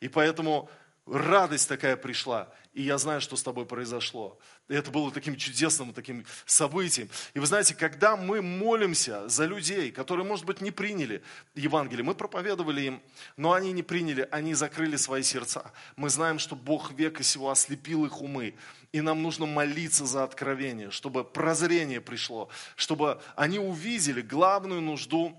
И 0.00 0.08
поэтому 0.08 0.68
радость 1.06 1.68
такая 1.68 1.96
пришла, 1.96 2.52
и 2.72 2.82
я 2.82 2.98
знаю, 2.98 3.20
что 3.20 3.36
с 3.36 3.42
тобой 3.42 3.66
произошло. 3.66 4.38
И 4.70 4.74
это 4.74 4.92
было 4.92 5.10
таким 5.10 5.34
чудесным 5.34 5.92
таким 5.92 6.24
событием. 6.46 7.10
И 7.34 7.40
вы 7.40 7.46
знаете, 7.46 7.74
когда 7.74 8.16
мы 8.16 8.40
молимся 8.40 9.28
за 9.28 9.44
людей, 9.44 9.90
которые, 9.90 10.24
может 10.24 10.44
быть, 10.44 10.60
не 10.60 10.70
приняли 10.70 11.24
Евангелие, 11.56 12.04
мы 12.04 12.14
проповедовали 12.14 12.82
им, 12.82 13.02
но 13.36 13.52
они 13.52 13.72
не 13.72 13.82
приняли, 13.82 14.28
они 14.30 14.54
закрыли 14.54 14.94
свои 14.94 15.24
сердца. 15.24 15.72
Мы 15.96 16.08
знаем, 16.08 16.38
что 16.38 16.54
Бог 16.54 16.92
века 16.92 17.24
сего 17.24 17.50
ослепил 17.50 18.06
их 18.06 18.22
умы, 18.22 18.54
и 18.92 19.00
нам 19.00 19.22
нужно 19.22 19.44
молиться 19.44 20.06
за 20.06 20.22
откровение, 20.22 20.92
чтобы 20.92 21.24
прозрение 21.24 22.00
пришло, 22.00 22.48
чтобы 22.76 23.20
они 23.34 23.58
увидели 23.58 24.20
главную 24.20 24.80
нужду 24.80 25.36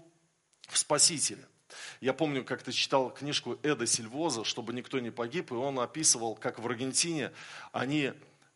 в 0.67 0.77
Спасителе. 0.77 1.47
Я 2.01 2.11
помню, 2.11 2.43
как-то 2.43 2.73
читал 2.73 3.13
книжку 3.13 3.57
Эда 3.63 3.87
Сильвоза, 3.87 4.43
чтобы 4.43 4.73
никто 4.73 4.99
не 4.99 5.09
погиб, 5.09 5.51
и 5.51 5.55
он 5.55 5.79
описывал, 5.79 6.35
как 6.35 6.59
в 6.59 6.65
Аргентине 6.65 7.31
они 7.71 8.11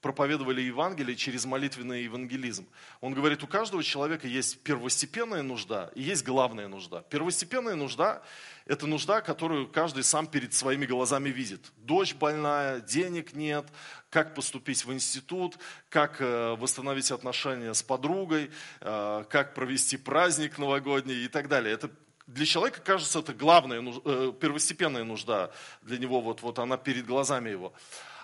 проповедовали 0.05 0.61
Евангелие 0.61 1.15
через 1.15 1.45
молитвенный 1.45 2.03
евангелизм. 2.03 2.67
Он 3.01 3.15
говорит, 3.15 3.41
у 3.41 3.47
каждого 3.47 3.81
человека 3.81 4.27
есть 4.27 4.61
первостепенная 4.61 5.41
нужда 5.41 5.89
и 5.95 6.03
есть 6.03 6.23
главная 6.23 6.67
нужда. 6.67 7.01
Первостепенная 7.09 7.73
нужда– 7.73 8.21
это 8.67 8.85
нужда, 8.85 9.21
которую 9.21 9.67
каждый 9.67 10.03
сам 10.03 10.27
перед 10.27 10.53
своими 10.53 10.85
глазами 10.85 11.29
видит. 11.29 11.71
Дочь 11.77 12.13
больная, 12.13 12.81
денег 12.81 13.33
нет, 13.33 13.65
как 14.11 14.35
поступить 14.35 14.85
в 14.85 14.93
институт, 14.93 15.57
как 15.89 16.21
э, 16.21 16.55
восстановить 16.55 17.09
отношения 17.09 17.73
с 17.73 17.81
подругой, 17.81 18.51
э, 18.81 19.25
как 19.27 19.55
провести 19.55 19.97
праздник 19.97 20.59
новогодний 20.59 21.25
и 21.25 21.27
так 21.27 21.47
далее. 21.47 21.73
Это 21.73 21.89
для 22.27 22.45
человека 22.45 22.79
кажется 22.79 23.21
это 23.21 23.33
главная, 23.33 23.81
э, 23.81 24.33
первостепенная 24.39 25.03
нужда 25.03 25.51
для 25.81 25.97
него, 25.97 26.21
вот, 26.21 26.43
вот 26.43 26.59
она 26.59 26.77
перед 26.77 27.07
глазами 27.07 27.49
его. 27.49 27.73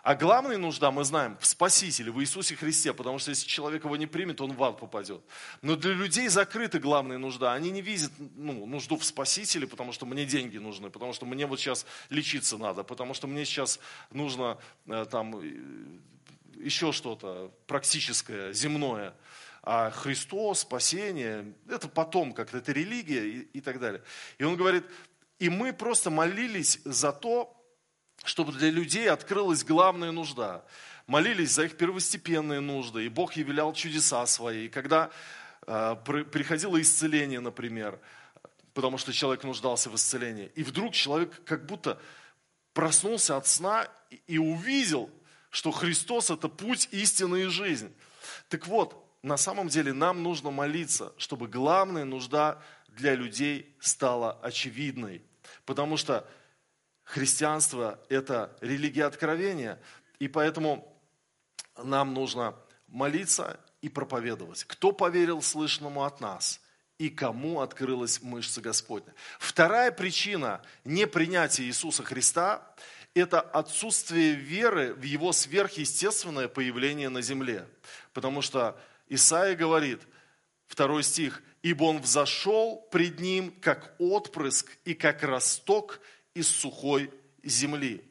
А 0.03 0.15
главная 0.15 0.57
нужда, 0.57 0.89
мы 0.89 1.03
знаем, 1.03 1.37
в 1.39 1.45
Спасителе, 1.45 2.11
в 2.11 2.19
Иисусе 2.21 2.55
Христе, 2.55 2.91
потому 2.91 3.19
что 3.19 3.29
если 3.29 3.47
человек 3.47 3.83
его 3.85 3.95
не 3.95 4.07
примет, 4.07 4.41
он 4.41 4.53
в 4.53 4.63
ад 4.63 4.79
попадет. 4.79 5.21
Но 5.61 5.75
для 5.75 5.93
людей 5.93 6.27
закрыта 6.27 6.79
главная 6.79 7.19
нужда. 7.19 7.53
Они 7.53 7.69
не 7.69 7.81
видят 7.81 8.11
ну, 8.17 8.65
нужду 8.65 8.97
в 8.97 9.05
Спасителе, 9.05 9.67
потому 9.67 9.91
что 9.91 10.07
мне 10.07 10.25
деньги 10.25 10.57
нужны, 10.57 10.89
потому 10.89 11.13
что 11.13 11.27
мне 11.27 11.45
вот 11.45 11.59
сейчас 11.59 11.85
лечиться 12.09 12.57
надо, 12.57 12.83
потому 12.83 13.13
что 13.13 13.27
мне 13.27 13.45
сейчас 13.45 13.79
нужно 14.09 14.57
э, 14.87 15.05
там 15.09 15.39
э, 15.39 16.63
еще 16.63 16.91
что-то 16.91 17.51
практическое, 17.67 18.53
земное. 18.53 19.13
А 19.63 19.91
Христос, 19.91 20.61
спасение, 20.61 21.53
это 21.69 21.87
потом 21.87 22.33
как-то, 22.33 22.57
это 22.57 22.71
религия 22.71 23.23
и, 23.23 23.39
и 23.53 23.61
так 23.61 23.79
далее. 23.79 24.01
И 24.39 24.43
он 24.43 24.55
говорит, 24.55 24.83
и 25.37 25.49
мы 25.49 25.73
просто 25.73 26.09
молились 26.09 26.79
за 26.85 27.11
то, 27.11 27.60
чтобы 28.23 28.51
для 28.51 28.69
людей 28.69 29.09
открылась 29.09 29.63
главная 29.63 30.11
нужда. 30.11 30.63
Молились 31.07 31.51
за 31.51 31.63
их 31.63 31.77
первостепенные 31.77 32.59
нужды, 32.59 33.05
и 33.05 33.09
Бог 33.09 33.33
являл 33.33 33.73
чудеса 33.73 34.25
свои. 34.25 34.65
И 34.65 34.69
когда 34.69 35.09
э, 35.67 35.95
приходило 36.03 36.79
исцеление, 36.79 37.39
например, 37.39 37.99
потому 38.73 38.97
что 38.97 39.11
человек 39.11 39.43
нуждался 39.43 39.89
в 39.89 39.95
исцелении, 39.95 40.51
и 40.55 40.63
вдруг 40.63 40.93
человек 40.93 41.43
как 41.43 41.65
будто 41.65 41.99
проснулся 42.73 43.37
от 43.37 43.47
сна 43.47 43.87
и 44.27 44.37
увидел, 44.37 45.09
что 45.49 45.71
Христос– 45.71 46.29
это 46.31 46.47
путь, 46.47 46.87
истина 46.91 47.35
и 47.35 47.45
жизнь. 47.45 47.93
Так 48.47 48.67
вот, 48.67 49.05
на 49.21 49.37
самом 49.37 49.67
деле 49.67 49.93
нам 49.93 50.23
нужно 50.23 50.51
молиться, 50.51 51.13
чтобы 51.17 51.47
главная 51.47 52.05
нужда 52.05 52.61
для 52.87 53.15
людей 53.15 53.75
стала 53.79 54.33
очевидной. 54.41 55.21
Потому 55.65 55.97
что 55.97 56.27
христианство– 57.11 57.99
это 58.09 58.55
религия 58.61 59.05
откровения, 59.05 59.79
и 60.19 60.27
поэтому 60.29 60.97
нам 61.83 62.13
нужно 62.13 62.55
молиться 62.87 63.59
и 63.81 63.89
проповедовать. 63.89 64.63
Кто 64.63 64.93
поверил 64.93 65.41
слышному 65.41 66.05
от 66.05 66.21
нас? 66.21 66.61
И 66.97 67.09
кому 67.09 67.59
открылась 67.61 68.21
мышца 68.21 68.61
Господня? 68.61 69.13
Вторая 69.39 69.91
причина 69.91 70.61
непринятия 70.85 71.65
Иисуса 71.65 72.03
Христа– 72.03 72.65
это 73.13 73.41
отсутствие 73.41 74.33
веры 74.33 74.93
в 74.93 75.03
Его 75.03 75.33
сверхъестественное 75.33 76.47
появление 76.47 77.09
на 77.09 77.21
земле. 77.21 77.67
Потому 78.13 78.41
что 78.41 78.79
Исаия 79.09 79.55
говорит, 79.55 80.01
второй 80.67 81.03
стих, 81.03 81.43
«Ибо 81.61 81.83
он 81.83 81.99
взошел 81.99 82.87
пред 82.89 83.19
ним, 83.19 83.53
как 83.61 83.93
отпрыск 83.99 84.71
и 84.85 84.93
как 84.93 85.21
росток 85.23 85.99
из 86.33 86.47
сухой 86.47 87.11
земли». 87.43 88.03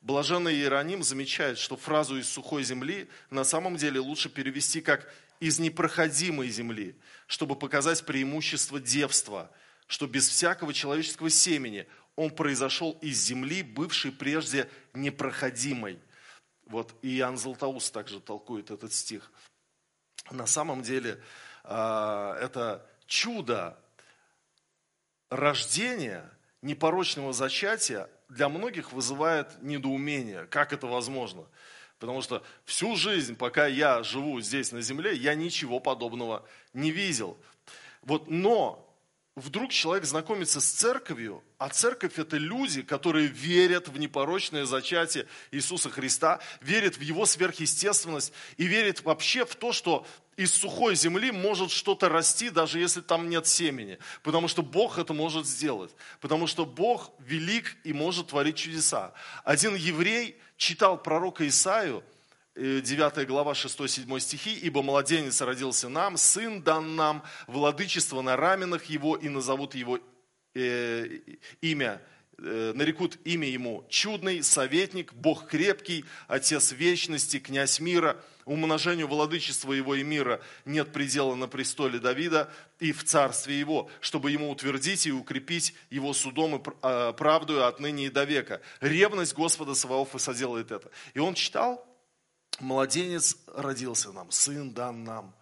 Блаженный 0.00 0.54
Иероним 0.54 1.02
замечает, 1.02 1.58
что 1.58 1.76
фразу 1.76 2.16
«из 2.16 2.28
сухой 2.28 2.62
земли» 2.62 3.08
на 3.30 3.44
самом 3.44 3.76
деле 3.76 3.98
лучше 3.98 4.28
перевести 4.28 4.80
как 4.80 5.12
«из 5.40 5.58
непроходимой 5.58 6.48
земли», 6.48 6.96
чтобы 7.26 7.56
показать 7.56 8.04
преимущество 8.06 8.78
девства, 8.78 9.50
что 9.86 10.06
без 10.06 10.28
всякого 10.28 10.72
человеческого 10.72 11.30
семени 11.30 11.86
он 12.14 12.30
произошел 12.30 12.92
из 13.02 13.20
земли, 13.22 13.62
бывшей 13.62 14.12
прежде 14.12 14.70
непроходимой. 14.94 15.98
Вот 16.66 16.94
и 17.02 17.18
Иоанн 17.18 17.36
Златоуст 17.36 17.92
также 17.92 18.20
толкует 18.20 18.70
этот 18.70 18.92
стих– 18.92 19.32
на 20.30 20.46
самом 20.46 20.82
деле 20.82 21.22
а, 21.64 22.36
это 22.40 22.84
чудо 23.06 23.78
рождения 25.30 26.28
непорочного 26.62 27.32
зачатия 27.32 28.08
для 28.28 28.48
многих 28.48 28.92
вызывает 28.92 29.62
недоумение. 29.62 30.46
Как 30.46 30.72
это 30.72 30.86
возможно? 30.86 31.46
Потому 31.98 32.20
что 32.22 32.42
всю 32.64 32.94
жизнь, 32.96 33.36
пока 33.36 33.66
я 33.66 34.02
живу 34.02 34.40
здесь 34.40 34.72
на 34.72 34.82
земле, 34.82 35.14
я 35.14 35.34
ничего 35.34 35.80
подобного 35.80 36.46
не 36.74 36.90
видел. 36.90 37.38
Вот, 38.02 38.28
но 38.28 38.85
вдруг 39.36 39.70
человек 39.70 40.06
знакомится 40.06 40.60
с 40.60 40.66
церковью, 40.66 41.44
а 41.58 41.68
церковь 41.68 42.18
это 42.18 42.38
люди, 42.38 42.80
которые 42.80 43.28
верят 43.28 43.86
в 43.88 43.98
непорочное 43.98 44.64
зачатие 44.64 45.26
Иисуса 45.50 45.90
Христа, 45.90 46.40
верят 46.62 46.96
в 46.96 47.02
Его 47.02 47.26
сверхъестественность 47.26 48.32
и 48.56 48.64
верят 48.64 49.02
вообще 49.02 49.44
в 49.44 49.54
то, 49.54 49.72
что 49.72 50.06
из 50.36 50.52
сухой 50.52 50.96
земли 50.96 51.30
может 51.30 51.70
что-то 51.70 52.08
расти, 52.08 52.48
даже 52.48 52.78
если 52.78 53.02
там 53.02 53.28
нет 53.28 53.46
семени. 53.46 53.98
Потому 54.22 54.48
что 54.48 54.62
Бог 54.62 54.98
это 54.98 55.12
может 55.12 55.46
сделать. 55.46 55.94
Потому 56.20 56.46
что 56.46 56.64
Бог 56.64 57.12
велик 57.18 57.76
и 57.84 57.92
может 57.92 58.28
творить 58.28 58.56
чудеса. 58.56 59.12
Один 59.44 59.74
еврей 59.74 60.36
читал 60.56 61.02
пророка 61.02 61.46
Исаию, 61.46 62.02
9 62.56 63.18
э, 63.18 63.24
глава 63.26 63.52
6-7 63.52 64.18
стихи, 64.20 64.54
«Ибо 64.54 64.82
младенец 64.82 65.40
родился 65.42 65.88
нам, 65.88 66.16
сын 66.16 66.62
дан 66.62 66.96
нам, 66.96 67.22
владычество 67.46 68.22
на 68.22 68.36
раменах 68.36 68.86
его, 68.86 69.14
и 69.14 69.28
назовут 69.28 69.74
его 69.74 69.98
э, 70.54 71.18
имя, 71.60 72.00
э, 72.38 72.72
нарекут 72.74 73.18
имя 73.24 73.46
ему 73.46 73.84
чудный, 73.90 74.42
советник, 74.42 75.12
Бог 75.12 75.48
крепкий, 75.48 76.06
Отец 76.28 76.72
вечности, 76.72 77.38
князь 77.38 77.78
мира. 77.78 78.16
Умножению 78.46 79.08
владычества 79.08 79.72
его 79.72 79.96
и 79.96 80.04
мира 80.04 80.40
нет 80.64 80.92
предела 80.92 81.34
на 81.34 81.48
престоле 81.48 81.98
Давида 81.98 82.48
и 82.78 82.92
в 82.92 83.02
царстве 83.02 83.58
его, 83.58 83.90
чтобы 84.00 84.30
ему 84.30 84.50
утвердить 84.50 85.04
и 85.08 85.12
укрепить 85.12 85.74
его 85.90 86.12
судом 86.14 86.54
и 86.54 86.62
а, 86.80 87.12
правдою 87.12 87.66
отныне 87.66 88.06
и 88.06 88.08
до 88.08 88.22
века. 88.22 88.62
Ревность 88.80 89.34
Господа 89.34 89.74
Саваофа 89.74 90.18
соделает 90.18 90.70
это». 90.70 90.92
И 91.14 91.18
он 91.18 91.34
читал, 91.34 91.85
младенец 92.60 93.36
родился 93.54 94.12
нам, 94.12 94.30
сын 94.30 94.72
дан 94.72 95.04
нам. 95.04 95.34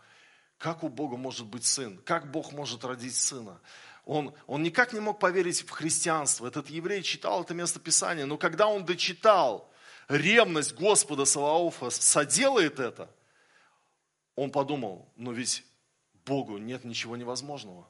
Как 0.58 0.82
у 0.82 0.88
Бога 0.88 1.16
может 1.16 1.46
быть 1.46 1.64
сын? 1.64 1.98
Как 2.04 2.30
Бог 2.30 2.52
может 2.52 2.84
родить 2.84 3.14
сына? 3.14 3.60
Он, 4.04 4.34
он 4.46 4.62
никак 4.62 4.92
не 4.92 5.00
мог 5.00 5.18
поверить 5.18 5.62
в 5.62 5.70
христианство. 5.70 6.46
Этот 6.46 6.68
еврей 6.70 7.02
читал 7.02 7.42
это 7.42 7.54
место 7.54 7.80
Писания, 7.80 8.26
но 8.26 8.36
когда 8.36 8.66
он 8.66 8.84
дочитал, 8.84 9.70
ревность 10.08 10.74
Господа 10.74 11.24
Саваофа 11.24 11.90
соделает 11.90 12.80
это, 12.80 13.10
он 14.36 14.50
подумал, 14.50 15.08
но 15.16 15.32
ведь 15.32 15.64
Богу 16.24 16.58
нет 16.58 16.84
ничего 16.84 17.16
невозможного. 17.16 17.88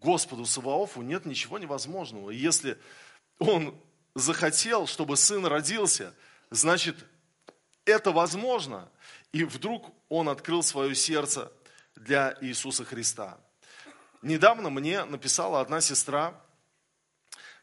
Господу 0.00 0.44
Саваофу 0.44 1.02
нет 1.02 1.24
ничего 1.24 1.58
невозможного. 1.58 2.30
Если 2.30 2.78
он 3.38 3.80
захотел, 4.14 4.86
чтобы 4.86 5.16
сын 5.16 5.46
родился, 5.46 6.14
значит, 6.50 6.96
это 7.84 8.12
возможно. 8.12 8.88
И 9.32 9.44
вдруг 9.44 9.92
он 10.08 10.28
открыл 10.28 10.62
свое 10.62 10.94
сердце 10.94 11.52
для 11.94 12.36
Иисуса 12.40 12.84
Христа. 12.84 13.38
Недавно 14.22 14.70
мне 14.70 15.04
написала 15.04 15.60
одна 15.60 15.80
сестра, 15.80 16.40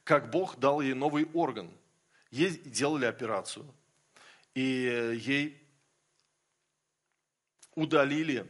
как 0.04 0.30
Бог 0.30 0.60
дал 0.60 0.82
ей 0.82 0.94
новый 0.94 1.30
орган. 1.34 1.72
Ей 2.30 2.52
делали 2.52 3.06
операцию, 3.06 3.66
и 4.54 4.62
ей 4.62 5.62
удалили 7.76 8.50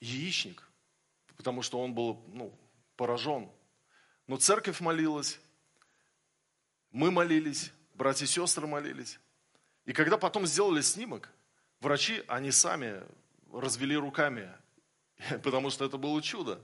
яичник, 0.00 0.62
потому 1.36 1.62
что 1.62 1.80
он 1.80 1.94
был 1.94 2.22
ну, 2.28 2.58
поражен. 2.96 3.50
Но 4.26 4.36
церковь 4.36 4.80
молилась, 4.80 5.40
мы 6.90 7.10
молились, 7.10 7.72
братья 7.94 8.24
и 8.24 8.28
сестры 8.28 8.66
молились. 8.66 9.18
И 9.86 9.92
когда 9.92 10.18
потом 10.18 10.46
сделали 10.46 10.82
снимок, 10.82 11.30
врачи, 11.80 12.22
они 12.26 12.50
сами 12.50 13.02
развели 13.52 13.96
руками, 13.96 14.52
потому 15.42 15.70
что 15.70 15.84
это 15.84 15.96
было 15.96 16.20
чудо. 16.20 16.60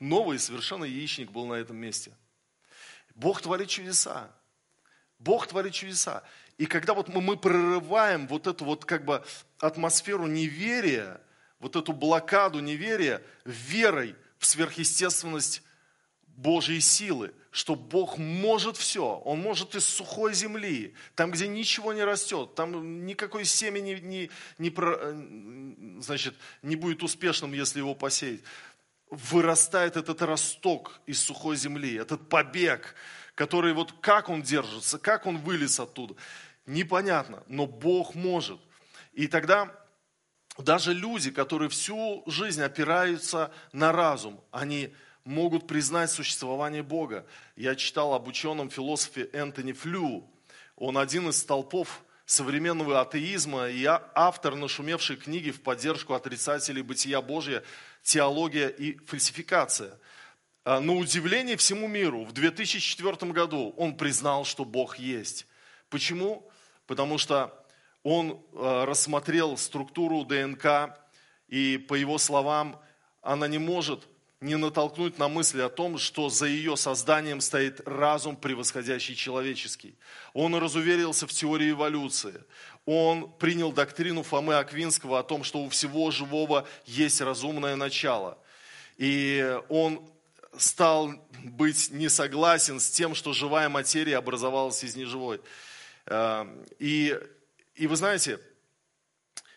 Новый 0.00 0.38
совершенно 0.38 0.84
яичник 0.84 1.30
был 1.30 1.46
на 1.46 1.54
этом 1.54 1.76
месте. 1.76 2.16
Бог 3.14 3.40
творит 3.42 3.68
чудеса. 3.68 4.30
Бог 5.18 5.46
творит 5.46 5.74
чудеса. 5.74 6.24
И 6.58 6.66
когда 6.66 6.94
вот 6.94 7.08
мы, 7.08 7.20
мы 7.20 7.36
прорываем 7.36 8.26
вот 8.26 8.46
эту 8.46 8.64
вот 8.64 8.84
как 8.84 9.04
бы 9.04 9.24
атмосферу 9.58 10.26
неверия, 10.26 11.20
вот 11.60 11.76
эту 11.76 11.92
блокаду 11.92 12.58
неверия 12.60 13.22
верой 13.44 14.16
в 14.38 14.46
сверхъестественность 14.46 15.62
Божьей 16.26 16.80
силы, 16.80 17.32
что 17.52 17.74
Бог 17.74 18.16
может 18.16 18.78
все. 18.78 19.20
Он 19.24 19.38
может 19.38 19.74
из 19.74 19.84
сухой 19.84 20.32
земли, 20.32 20.94
там, 21.14 21.30
где 21.30 21.46
ничего 21.46 21.92
не 21.92 22.02
растет, 22.02 22.54
там 22.54 23.04
никакой 23.06 23.44
семя 23.44 23.78
не, 23.78 24.30
не, 24.56 24.70
про, 24.70 24.96
э, 24.98 25.72
значит, 26.00 26.34
не 26.62 26.76
будет 26.76 27.02
успешным, 27.02 27.52
если 27.52 27.78
его 27.78 27.94
посеять. 27.94 28.40
Вырастает 29.10 29.98
этот 29.98 30.22
росток 30.22 30.98
из 31.04 31.20
сухой 31.20 31.56
земли, 31.56 31.94
этот 31.96 32.26
побег, 32.30 32.94
который 33.34 33.74
вот 33.74 33.92
как 34.00 34.30
он 34.30 34.40
держится, 34.42 34.98
как 34.98 35.26
он 35.26 35.36
вылез 35.36 35.78
оттуда, 35.78 36.14
непонятно, 36.64 37.42
но 37.48 37.66
Бог 37.66 38.14
может. 38.14 38.60
И 39.12 39.26
тогда 39.26 39.70
даже 40.56 40.94
люди, 40.94 41.30
которые 41.30 41.68
всю 41.68 42.22
жизнь 42.26 42.62
опираются 42.62 43.52
на 43.72 43.92
разум, 43.92 44.40
они 44.50 44.94
могут 45.24 45.66
признать 45.66 46.10
существование 46.10 46.82
Бога. 46.82 47.26
Я 47.56 47.74
читал 47.74 48.14
об 48.14 48.28
ученом 48.28 48.70
философе 48.70 49.28
Энтони 49.32 49.72
Флю. 49.72 50.28
Он 50.76 50.98
один 50.98 51.28
из 51.28 51.38
столпов 51.38 52.02
современного 52.26 53.00
атеизма 53.00 53.68
и 53.68 53.84
автор 53.84 54.54
нашумевшей 54.54 55.16
книги 55.16 55.50
в 55.50 55.62
поддержку 55.62 56.14
отрицателей 56.14 56.82
бытия 56.82 57.20
Божия 57.20 57.62
«Теология 58.02 58.68
и 58.68 58.96
фальсификация». 59.06 59.98
А, 60.64 60.80
на 60.80 60.94
удивление 60.94 61.56
всему 61.56 61.88
миру 61.88 62.24
в 62.24 62.32
2004 62.32 63.32
году 63.32 63.74
он 63.76 63.96
признал, 63.96 64.44
что 64.44 64.64
Бог 64.64 64.96
есть. 64.96 65.46
Почему? 65.88 66.48
Потому 66.86 67.18
что 67.18 67.52
он 68.02 68.40
а, 68.54 68.86
рассмотрел 68.86 69.56
структуру 69.56 70.24
ДНК, 70.24 70.96
и 71.48 71.78
по 71.78 71.94
его 71.94 72.16
словам, 72.18 72.80
она 73.20 73.46
не 73.48 73.58
может 73.58 74.08
не 74.42 74.56
натолкнуть 74.56 75.18
на 75.18 75.28
мысль 75.28 75.62
о 75.62 75.68
том, 75.68 75.98
что 75.98 76.28
за 76.28 76.46
ее 76.46 76.76
созданием 76.76 77.40
стоит 77.40 77.80
разум, 77.86 78.36
превосходящий 78.36 79.14
человеческий. 79.14 79.96
Он 80.34 80.54
разуверился 80.56 81.26
в 81.26 81.32
теории 81.32 81.70
эволюции. 81.70 82.42
Он 82.84 83.32
принял 83.38 83.72
доктрину 83.72 84.22
Фомы 84.22 84.54
Аквинского 84.54 85.20
о 85.20 85.22
том, 85.22 85.44
что 85.44 85.62
у 85.62 85.68
всего 85.68 86.10
живого 86.10 86.66
есть 86.84 87.20
разумное 87.20 87.76
начало. 87.76 88.38
И 88.98 89.58
он 89.68 90.04
стал 90.56 91.12
быть 91.44 91.90
не 91.90 92.08
согласен 92.08 92.80
с 92.80 92.90
тем, 92.90 93.14
что 93.14 93.32
живая 93.32 93.68
материя 93.68 94.18
образовалась 94.18 94.82
из 94.82 94.96
неживой. 94.96 95.40
Эм, 96.06 96.66
и, 96.78 97.18
и 97.76 97.86
вы 97.86 97.96
знаете, 97.96 98.40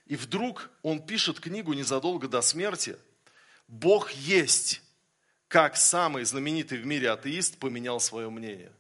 и 0.06 0.16
вдруг 0.16 0.70
он 0.84 1.02
пишет 1.02 1.40
книгу 1.40 1.74
незадолго 1.74 2.28
до 2.28 2.42
смерти– 2.42 2.96
Бог 3.68 4.12
есть, 4.12 4.82
как 5.48 5.78
самый 5.78 6.24
знаменитый 6.24 6.78
в 6.78 6.86
мире 6.86 7.12
атеист 7.12 7.58
поменял 7.58 8.00
свое 8.00 8.30
мнение. 8.30 8.72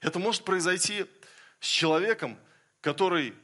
Это 0.00 0.18
может 0.18 0.44
произойти 0.44 1.06
с 1.60 1.66
человеком, 1.66 2.38
который 2.80 3.34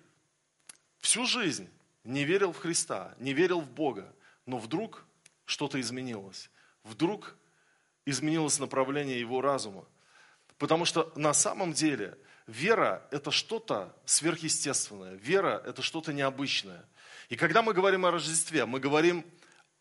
всю 0.99 1.27
жизнь 1.27 1.69
не 2.05 2.25
верил 2.25 2.53
в 2.53 2.59
Христа, 2.59 3.15
не 3.19 3.33
верил 3.33 3.61
в 3.61 3.71
Бога, 3.71 4.13
но 4.47 4.59
вдруг 4.59 5.05
что-то 5.47 5.81
изменилось. 5.81 6.51
Вдруг 6.85 7.37
изменилось 8.07 8.59
направление 8.59 9.19
его 9.19 9.41
разума. 9.41 9.85
Потому 10.59 10.85
что 10.85 11.13
на 11.17 11.33
самом 11.33 11.73
деле 11.73 12.17
вера– 12.47 13.07
это 13.11 13.31
что-то 13.31 13.95
сверхъестественное. 14.05 15.15
Вера– 15.15 15.63
это 15.67 15.83
что-то 15.83 16.13
необычное. 16.13 16.85
И 17.29 17.37
когда 17.37 17.63
мы 17.63 17.73
говорим 17.73 18.05
о 18.07 18.11
Рождестве, 18.11 18.67
мы 18.67 18.81
говорим 18.81 19.25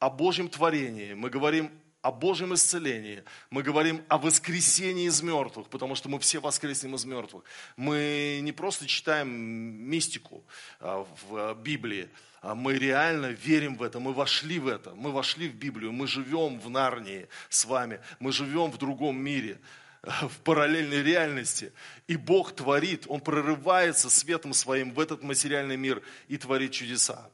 о 0.04 0.10
Божьем 0.10 0.50
творении, 0.50 1.14
мы 1.14 1.30
говорим 1.30 1.72
о 2.02 2.12
Божьем 2.12 2.54
исцелении, 2.54 3.24
мы 3.50 3.64
говорим 3.64 4.04
о 4.10 4.18
воскресении 4.18 5.08
из 5.08 5.22
мертвых, 5.22 5.70
потому 5.70 5.96
что 5.96 6.10
мы 6.10 6.20
все 6.20 6.40
воскреснем 6.40 6.96
из 6.96 7.06
мертвых. 7.06 7.46
Мы 7.78 8.42
не 8.44 8.52
просто 8.52 8.86
читаем 8.86 9.30
мистику 9.30 10.44
а, 10.82 11.08
в 11.22 11.54
Библии, 11.54 12.10
а 12.42 12.54
мы 12.54 12.74
реально 12.74 13.28
верим 13.28 13.78
в 13.78 13.84
это, 13.84 14.02
мы 14.02 14.12
вошли 14.12 14.60
в 14.60 14.68
это, 14.68 14.94
мы 14.94 15.14
вошли 15.14 15.48
в 15.48 15.56
Библию, 15.56 15.94
мы 15.94 16.06
живем 16.06 16.60
в 16.60 16.70
Нарнии 16.70 17.30
с 17.48 17.64
вами, 17.64 18.02
мы 18.20 18.34
живем 18.34 18.72
в 18.72 18.78
другом 18.78 19.18
мире 19.18 19.62
в 20.04 20.38
параллельной 20.44 21.02
реальности. 21.02 21.72
И 22.08 22.18
Бог 22.18 22.54
творит, 22.54 23.06
Он 23.08 23.22
прорывается 23.22 24.10
светом 24.10 24.54
своим 24.54 24.92
в 24.92 25.00
этот 25.00 25.24
материальный 25.24 25.78
мир 25.78 26.02
и 26.28 26.38
творит 26.38 26.74
чудеса. 26.74 27.30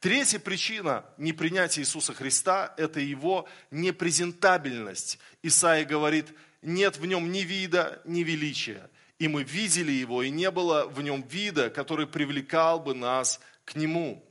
Третья 0.00 0.38
причина 0.38 1.04
непринятия 1.18 1.82
Иисуса 1.82 2.14
Христа– 2.14 2.72
это 2.78 3.00
его 3.00 3.46
непрезентабельность. 3.70 5.18
Исаия 5.42 5.84
говорит, 5.84 6.32
нет 6.62 6.96
в 6.96 7.04
нем 7.04 7.30
ни 7.30 7.40
вида, 7.40 8.00
ни 8.06 8.22
величия. 8.22 8.90
И 9.18 9.28
мы 9.28 9.42
видели 9.42 9.92
его, 9.92 10.22
и 10.22 10.30
не 10.30 10.50
было 10.50 10.86
в 10.86 11.02
нем 11.02 11.22
вида, 11.28 11.68
который 11.68 12.06
привлекал 12.06 12.80
бы 12.80 12.94
нас 12.94 13.40
к 13.66 13.74
нему. 13.76 14.24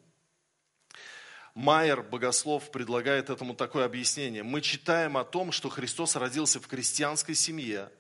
Майер, 1.53 2.01
богослов, 2.01 2.71
предлагает 2.71 3.29
этому 3.29 3.53
такое 3.53 3.85
объяснение. 3.85 4.41
Мы 4.41 4.61
читаем 4.61 5.17
о 5.17 5.23
том, 5.23 5.51
что 5.51 5.69
Христос 5.69 6.15
родился 6.15 6.59
в 6.59 6.65
крестьянской 6.65 7.35
семье, 7.35 7.91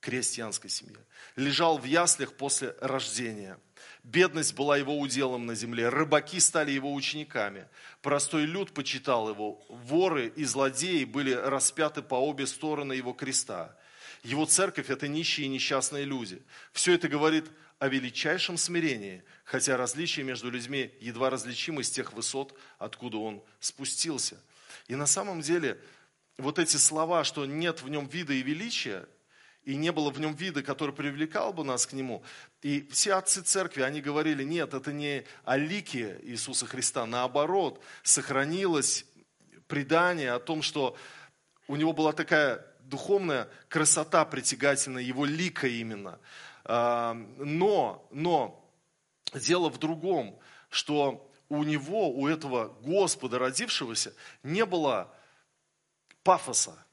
крестьянской 0.00 0.70
семье, 0.70 1.04
лежал 1.36 1.76
в 1.76 1.84
яслях 1.84 2.32
после 2.32 2.74
рождения. 2.80 3.58
Бедность 4.04 4.54
была 4.54 4.76
его 4.76 4.98
уделом 4.98 5.46
на 5.46 5.54
земле, 5.54 5.88
рыбаки 5.88 6.40
стали 6.40 6.72
его 6.72 6.92
учениками, 6.92 7.68
простой 8.00 8.46
люд 8.46 8.72
почитал 8.72 9.28
его, 9.28 9.64
воры 9.68 10.32
и 10.34 10.44
злодеи 10.44 11.04
были 11.04 11.32
распяты 11.32 12.02
по 12.02 12.16
обе 12.16 12.48
стороны 12.48 12.94
его 12.94 13.12
креста. 13.12 13.76
Его 14.24 14.44
церковь– 14.44 14.88
это 14.90 15.06
нищие 15.06 15.46
и 15.46 15.50
несчастные 15.50 16.04
люди. 16.04 16.42
Все 16.72 16.94
это 16.94 17.08
говорит 17.08 17.50
о 17.78 17.88
величайшем 17.88 18.56
смирении, 18.56 19.22
хотя 19.44 19.76
различия 19.76 20.24
между 20.24 20.50
людьми 20.50 20.92
едва 21.00 21.30
различимы 21.30 21.84
с 21.84 21.90
тех 21.90 22.12
высот, 22.12 22.58
откуда 22.78 23.18
он 23.18 23.42
спустился. 23.60 24.40
И 24.88 24.96
на 24.96 25.06
самом 25.06 25.40
деле 25.40 25.80
вот 26.38 26.58
эти 26.58 26.76
слова, 26.76 27.24
что 27.24 27.46
нет 27.46 27.82
в 27.82 27.88
нем 27.88 28.06
вида 28.06 28.32
и 28.32 28.42
величия, 28.42 29.06
и 29.64 29.76
не 29.76 29.92
было 29.92 30.10
в 30.10 30.20
нем 30.20 30.34
вида, 30.34 30.62
который 30.62 30.94
привлекал 30.94 31.52
бы 31.52 31.64
нас 31.64 31.86
к 31.86 31.92
нему. 31.92 32.22
И 32.62 32.86
все 32.90 33.14
отцы 33.14 33.42
церкви, 33.42 33.82
они 33.82 34.00
говорили, 34.00 34.42
нет, 34.42 34.74
это 34.74 34.92
не 34.92 35.24
о 35.44 35.56
лике 35.56 36.18
Иисуса 36.22 36.66
Христа, 36.66 37.06
наоборот, 37.06 37.80
сохранилось 38.02 39.06
предание 39.68 40.32
о 40.32 40.40
том, 40.40 40.62
что 40.62 40.96
у 41.68 41.76
него 41.76 41.92
была 41.92 42.12
такая 42.12 42.66
духовная 42.80 43.48
красота 43.68 44.24
притягательная, 44.24 45.02
его 45.02 45.24
лика 45.24 45.66
именно– 45.66 46.18
а, 46.64 47.14
но, 47.38 48.06
но 48.10 48.64
дело 49.34 49.68
в 49.70 49.78
другом, 49.78 50.38
что 50.70 51.30
у 51.48 51.64
него, 51.64 52.10
у 52.10 52.28
этого 52.28 52.68
Господа 52.80 53.38
родившегося, 53.38 54.14
не 54.42 54.64
было 54.64 55.12
пафоса, 56.22 56.84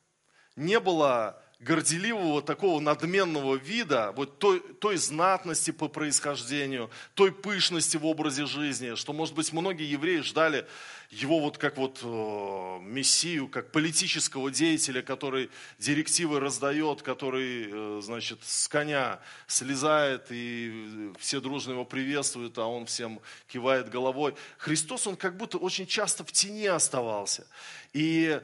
не 0.56 0.80
было 0.80 1.42
горделивого 1.60 2.42
такого 2.42 2.80
надменного 2.80 3.56
вида, 3.56 4.14
вот 4.16 4.40
той, 4.40 4.60
той 4.60 4.98
знатности 4.98 5.72
по 5.72 5.90
происхождению, 5.90 6.90
той 7.16 7.32
пышности 7.32 7.98
в 7.98 8.06
образе 8.06 8.46
жизни, 8.46 8.96
что, 8.96 9.12
может 9.12 9.36
быть, 9.36 9.52
многие 9.52 9.90
евреи 9.90 10.22
ждали 10.22 10.66
его 11.10 11.40
вот 11.40 11.58
как 11.58 11.78
вот 11.78 12.02
э, 12.04 12.80
мессию, 12.82 13.48
как 13.48 13.72
политического 13.72 14.52
деятеля, 14.52 15.02
который 15.02 15.50
директивы 15.80 16.40
раздает, 16.40 17.02
который, 17.02 17.68
э, 17.72 18.02
значит, 18.04 18.40
с 18.44 18.68
коня 18.68 19.20
слезает, 19.48 20.28
и 20.30 21.12
все 21.18 21.42
дружно 21.42 21.72
его 21.72 21.86
приветствуют, 21.86 22.60
а 22.60 22.66
он 22.68 22.86
всем 22.86 23.22
кивает 23.48 23.90
головой. 23.90 24.36
Христос, 24.60 25.08
он 25.08 25.16
как 25.16 25.36
будто 25.36 25.58
очень 25.58 25.88
часто 25.88 26.24
в 26.24 26.32
тени 26.32 26.68
оставался. 26.68 27.48
И 27.94 28.40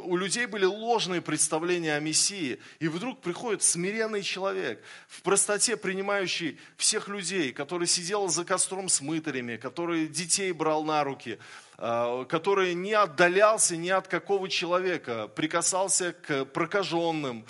у 0.00 0.16
людей 0.16 0.46
были 0.46 0.64
ложные 0.64 1.22
представления 1.22 1.94
о 1.94 2.00
Мессии. 2.00 2.58
И 2.80 2.88
вдруг 2.88 3.20
приходит 3.20 3.62
смиренный 3.62 4.22
человек, 4.22 4.82
в 5.06 5.22
простоте 5.22 5.76
принимающий 5.76 6.58
всех 6.76 7.06
людей, 7.06 7.52
который 7.52 7.86
сидел 7.86 8.28
за 8.28 8.44
костром 8.44 8.88
с 8.88 9.00
мытарями, 9.00 9.56
который 9.56 10.08
детей 10.08 10.50
брал 10.50 10.82
на 10.84 11.04
руки, 11.04 11.38
который 11.82 12.74
не 12.74 12.92
отдалялся 12.92 13.76
ни 13.76 13.88
от 13.88 14.06
какого 14.06 14.48
человека, 14.48 15.26
прикасался 15.26 16.12
к 16.12 16.44
прокаженным, 16.44 17.44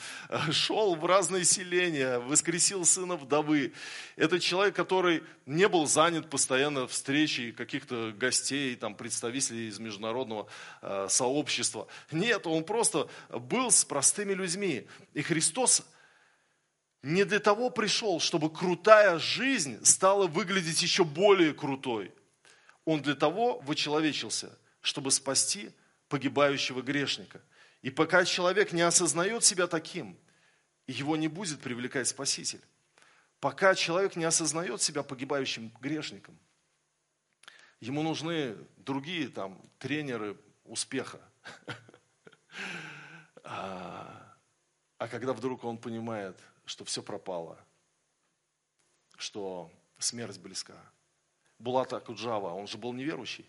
шел 0.51 0.95
в 0.95 1.05
разные 1.05 1.45
селения, 1.45 2.19
воскресил 2.19 2.87
сына 2.87 3.17
вдовы. 3.17 3.75
Это 4.17 4.41
человек, 4.41 4.75
который 4.75 5.23
не 5.45 5.69
был 5.69 5.87
занят 5.87 6.31
постоянно 6.31 6.87
встречей 6.87 7.53
каких-то 7.53 8.15
гостей, 8.17 8.75
там, 8.75 8.95
представителей 8.95 9.69
из 9.69 9.79
международного 9.79 10.49
а, 10.81 11.09
сообщества. 11.11 11.87
Нет, 12.11 12.47
он 12.47 12.65
просто 12.65 13.09
был 13.29 13.71
с 13.71 13.85
простыми 13.85 14.33
людьми. 14.33 14.87
И 15.13 15.21
Христос 15.21 15.83
не 17.03 17.25
для 17.25 17.39
того 17.39 17.69
пришел, 17.69 18.19
чтобы 18.19 18.49
крутая 18.49 19.19
жизнь 19.19 19.85
стала 19.85 20.27
выглядеть 20.27 20.81
еще 20.81 21.05
более 21.05 21.53
крутой– 21.53 22.13
он 22.85 23.03
для 23.03 23.15
того 23.15 23.59
вычеловечился, 23.61 24.57
чтобы 24.81 25.11
спасти 25.11 25.71
погибающего 26.09 26.83
грешника. 26.83 27.41
И 27.81 27.91
пока 27.91 28.25
человек 28.25 28.73
не 28.73 28.83
осознает 28.83 29.45
себя 29.45 29.67
таким, 29.67 30.19
его 30.87 31.17
не 31.17 31.29
будет 31.29 31.61
привлекать 31.61 32.09
Спаситель. 32.09 32.61
Пока 33.41 33.75
человек 33.75 34.15
не 34.17 34.25
осознает 34.25 34.83
себя 34.83 35.03
погибающим 35.03 35.73
грешником, 35.81 36.39
ему 37.81 38.03
нужны 38.03 38.57
другие 38.77 39.29
там 39.29 39.61
тренеры 39.79 40.37
успеха. 40.65 41.21
А, 43.45 44.37
а 44.99 45.09
когда 45.09 45.33
вдруг 45.33 45.65
он 45.65 45.77
понимает, 45.77 46.39
что 46.65 46.85
все 46.85 47.03
пропало, 47.03 47.59
что 49.17 49.71
смерть 49.99 50.39
близка, 50.39 50.81
Булата 51.63 52.01
Куджава, 52.01 52.53
он 52.53 52.67
же 52.67 52.77
был 52.77 52.93
неверующий. 52.93 53.47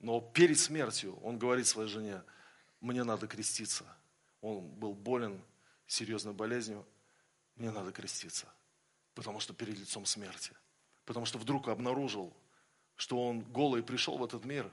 Но 0.00 0.20
перед 0.20 0.58
смертью 0.58 1.16
он 1.22 1.38
говорит 1.38 1.68
своей 1.68 1.88
жене, 1.88 2.20
мне 2.80 3.04
надо 3.04 3.28
креститься. 3.28 3.84
Он 4.40 4.66
был 4.66 4.92
болен 4.92 5.40
серьезной 5.86 6.34
болезнью, 6.34 6.84
мне 7.54 7.70
надо 7.70 7.92
креститься. 7.92 8.48
Потому 9.14 9.38
что 9.38 9.54
перед 9.54 9.78
лицом 9.78 10.04
смерти. 10.04 10.50
Потому 11.04 11.26
что 11.26 11.38
вдруг 11.38 11.68
обнаружил, 11.68 12.36
что 12.96 13.24
он 13.24 13.42
голый 13.42 13.84
пришел 13.84 14.18
в 14.18 14.24
этот 14.24 14.44
мир 14.44 14.68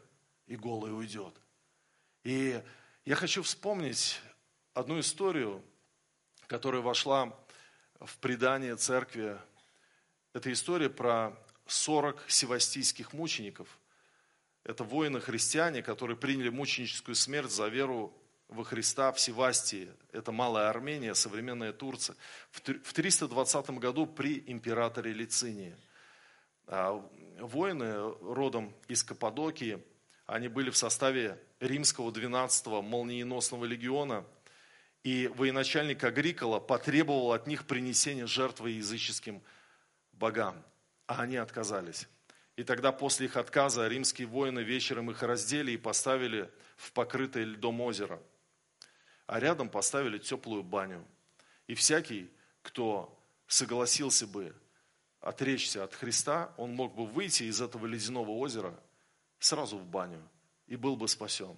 и 0.48 0.56
голый 0.56 0.92
уйдет. 0.92 1.40
И 2.24 2.64
я 3.06 3.16
хочу 3.16 3.44
вспомнить 3.44 4.20
одну 4.74 5.00
историю, 5.00 5.64
которая 6.48 6.82
вошла 6.82 7.32
в 8.00 8.18
предание 8.18 8.76
церкви. 8.76 9.38
Это 10.34 10.52
история 10.52 10.90
про 10.90 11.38
40 11.68 12.26
севастийских 12.28 13.14
мучеников. 13.14 13.68
Это 14.64 14.84
воины-христиане, 14.84 15.84
которые 15.84 16.18
приняли 16.18 16.50
мученическую 16.50 17.14
смерть 17.14 17.52
за 17.52 17.68
веру 17.68 18.12
во 18.48 18.64
Христа 18.64 19.12
в 19.12 19.20
Севастии. 19.20 19.92
Это 20.12 20.32
Малая 20.32 20.70
Армения, 20.70 21.14
современная 21.14 21.72
Турция. 21.72 22.16
В 22.50 22.94
320 22.94 23.70
году 23.72 24.08
при 24.08 24.44
императоре 24.48 25.14
Лицинии. 25.14 25.76
А 26.66 26.94
воины 27.40 27.94
родом 28.22 28.74
из 28.88 29.04
Каппадокии, 29.04 29.84
они 30.26 30.48
были 30.48 30.72
в 30.72 30.78
составе 30.78 31.40
римского 31.60 32.10
12-го 32.10 32.82
молниеносного 32.82 33.66
легиона, 33.66 34.26
и 35.04 35.28
военачальник 35.36 36.04
Агрикола 36.04 36.60
потребовал 36.60 37.34
от 37.34 37.46
них 37.46 37.68
принесения 37.68 38.26
жертвы 38.26 38.72
языческим 38.72 39.44
богам 40.24 40.64
а 41.06 41.24
они 41.24 41.36
отказались. 41.36 42.08
И 42.56 42.64
тогда 42.64 42.94
после 42.94 43.26
их 43.26 43.36
отказа 43.36 43.88
римские 43.90 44.26
воины 44.26 44.62
вечером 44.62 45.12
их 45.12 45.22
раздели 45.22 45.72
и 45.72 45.78
поставили 45.78 46.50
в 46.78 46.94
покрытое 46.94 47.44
льдом 47.44 47.82
озеро. 47.82 48.22
А 49.26 49.40
рядом 49.40 49.68
поставили 49.70 50.18
теплую 50.18 50.64
баню. 50.64 51.06
И 51.68 51.76
всякий, 51.76 52.32
кто 52.62 53.20
согласился 53.48 54.26
бы 54.26 54.56
отречься 55.20 55.84
от 55.84 55.94
Христа, 55.94 56.54
он 56.58 56.74
мог 56.74 56.96
бы 56.96 57.06
выйти 57.06 57.44
из 57.44 57.60
этого 57.62 57.86
ледяного 57.86 58.32
озера 58.32 58.74
сразу 59.40 59.78
в 59.78 59.86
баню 59.86 60.22
и 60.68 60.78
был 60.78 60.96
бы 60.96 61.08
спасен. 61.08 61.58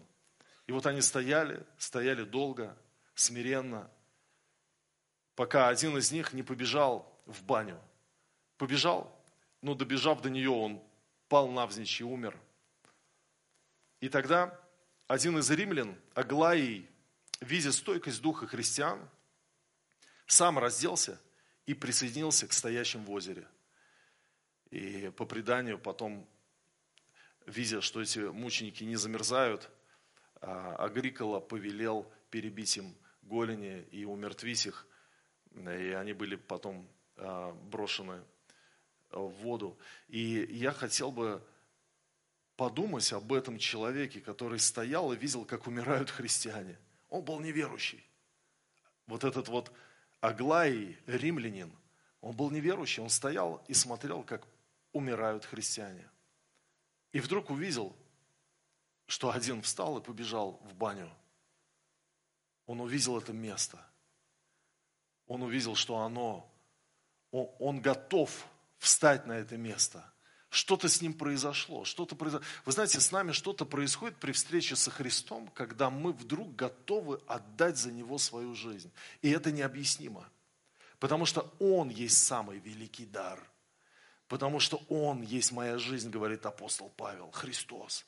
И 0.65 0.71
вот 0.71 0.87
они 0.87 1.01
стояли, 1.01 1.63
стояли 1.77 2.23
долго, 2.23 2.75
смиренно, 3.13 3.91
пока 5.35 5.67
один 5.67 5.97
из 5.97 6.11
них 6.11 6.33
не 6.33 6.41
побежал 6.41 7.21
в 7.27 7.43
баню. 7.43 7.79
Побежал, 8.57 9.11
но 9.61 9.75
добежав 9.75 10.21
до 10.21 10.29
нее, 10.29 10.49
он 10.49 10.81
пал 11.27 11.49
навзничь 11.49 11.99
и 11.99 12.03
умер. 12.03 12.39
И 13.99 14.09
тогда 14.09 14.59
один 15.07 15.37
из 15.37 15.49
римлян, 15.49 15.95
Аглаий, 16.13 16.89
видя 17.41 17.71
стойкость 17.71 18.21
духа 18.21 18.47
христиан, 18.47 19.09
сам 20.27 20.57
разделся 20.59 21.19
и 21.65 21.73
присоединился 21.73 22.47
к 22.47 22.53
стоящим 22.53 23.03
в 23.03 23.11
озере. 23.11 23.47
И 24.71 25.11
по 25.17 25.25
преданию 25.25 25.77
потом, 25.77 26.27
видя, 27.45 27.81
что 27.81 28.01
эти 28.01 28.19
мученики 28.19 28.83
не 28.83 28.95
замерзают, 28.95 29.69
а 30.41 30.75
Агрикола 30.75 31.39
повелел 31.39 32.11
перебить 32.29 32.77
им 32.77 32.95
голени 33.21 33.81
и 33.91 34.05
умертвить 34.05 34.65
их. 34.65 34.87
И 35.55 35.95
они 35.97 36.13
были 36.13 36.35
потом 36.35 36.87
а, 37.17 37.51
брошены 37.53 38.23
в 39.19 39.29
воду. 39.41 39.77
И 40.07 40.47
я 40.51 40.71
хотел 40.71 41.11
бы 41.11 41.41
подумать 42.55 43.11
об 43.13 43.33
этом 43.33 43.57
человеке, 43.57 44.21
который 44.21 44.59
стоял 44.59 45.11
и 45.11 45.17
видел, 45.17 45.45
как 45.45 45.67
умирают 45.67 46.09
христиане. 46.09 46.77
Он 47.09 47.23
был 47.23 47.39
неверующий. 47.39 48.03
вот 49.07 49.23
этот 49.23 49.47
вот 49.47 49.71
Аглай, 50.21 50.97
римлянин, 51.05 51.71
он 52.21 52.35
был 52.35 52.49
неверующий, 52.49 53.03
он 53.03 53.09
стоял 53.09 53.63
и 53.67 53.73
смотрел, 53.73 54.23
как 54.23 54.47
умирают 54.91 55.45
христиане. 55.45 56.09
И 57.11 57.19
вдруг 57.19 57.51
увидел, 57.51 57.95
что 59.05 59.29
один 59.29 59.61
встал 59.61 59.99
и 59.99 60.03
побежал 60.03 60.59
в 60.63 60.73
баню. 60.73 61.11
Он 62.65 62.81
увидел 62.81 63.17
это 63.19 63.33
место. 63.33 63.79
Он 65.27 65.43
увидел, 65.43 65.75
что 65.75 65.97
оно, 65.99 66.51
он, 67.31 67.49
он 67.59 67.81
готов 67.81 68.47
встать 68.77 69.25
на 69.25 69.33
это 69.33 69.57
место. 69.57 70.11
Что-то 70.49 70.87
с 70.87 71.01
ним 71.01 71.13
произошло, 71.13 71.83
что-то 71.83 72.15
произошло. 72.15 72.45
Вы 72.63 72.71
знаете, 72.71 73.01
с 73.01 73.11
нами 73.11 73.33
что-то 73.33 73.65
происходит 73.65 74.15
при 74.17 74.31
встрече 74.31 74.77
со 74.77 74.89
Христом, 74.89 75.49
когда 75.49 75.89
мы 75.89 76.13
вдруг 76.13 76.55
готовы 76.55 77.19
отдать 77.27 77.77
за 77.77 77.91
Него 77.91 78.17
свою 78.17 78.55
жизнь. 78.55 78.89
И 79.21 79.29
это 79.29 79.51
необъяснимо. 79.51 80.29
Потому 80.99 81.25
что 81.25 81.53
Он 81.59 81.89
есть 81.89 82.23
самый 82.23 82.59
великий 82.59 83.05
дар. 83.05 83.37
Потому 84.29 84.61
что 84.61 84.77
Он 84.87 85.21
есть 85.21 85.51
моя 85.51 85.77
жизнь, 85.77 86.09
говорит 86.09 86.45
апостол 86.45 86.89
Павел, 86.95 87.31
Христос. 87.31 88.05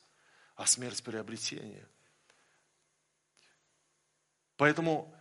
А 0.56 0.64
смерть 0.64 1.02
приобретение. 1.02 1.86
Поэтому 4.56 5.14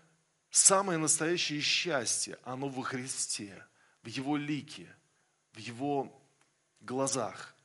самое 0.50 0.98
настоящее 0.98 1.60
счастье, 1.60 2.40
оно 2.44 2.70
во 2.70 2.84
Христе, 2.84 3.66
в 4.02 4.08
Его 4.08 4.38
лике, 4.38 4.88
в 5.58 5.60
Его 5.60 6.16
глазах, 6.82 7.56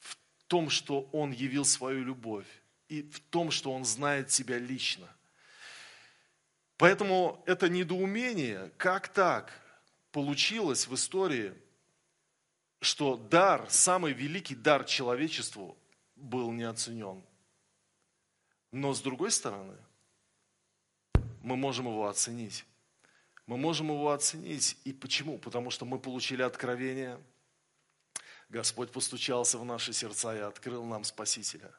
в 0.00 0.16
том, 0.48 0.68
что 0.68 1.08
Он 1.12 1.30
явил 1.30 1.64
свою 1.64 2.02
любовь, 2.04 2.46
и 2.88 3.02
в 3.02 3.20
том, 3.20 3.52
что 3.52 3.72
Он 3.72 3.84
знает 3.84 4.28
тебя 4.28 4.58
лично. 4.58 5.08
Поэтому 6.76 7.40
это 7.46 7.68
недоумение, 7.68 8.72
как 8.76 9.08
так 9.08 9.52
получилось 10.10 10.88
в 10.88 10.94
истории, 10.94 11.54
что 12.80 13.16
дар, 13.16 13.70
самый 13.70 14.12
великий 14.12 14.56
дар 14.56 14.84
человечеству 14.84 15.78
был 16.16 16.50
не 16.50 16.64
оценен. 16.64 17.22
Но 18.72 18.92
с 18.92 19.00
другой 19.00 19.30
стороны, 19.30 19.76
мы 21.42 21.56
можем 21.56 21.86
его 21.86 22.08
оценить. 22.08 22.64
Мы 23.46 23.56
можем 23.56 23.88
его 23.88 24.10
оценить. 24.10 24.76
И 24.84 24.92
почему? 24.92 25.38
Потому 25.38 25.70
что 25.70 25.84
мы 25.84 25.98
получили 25.98 26.42
откровение– 26.42 27.20
Господь 28.54 28.92
постучался 28.92 29.58
в 29.58 29.64
наши 29.64 29.92
сердца 29.92 30.34
и 30.34 30.38
открыл 30.38 30.84
нам 30.84 31.04
Спасителя. 31.04 31.72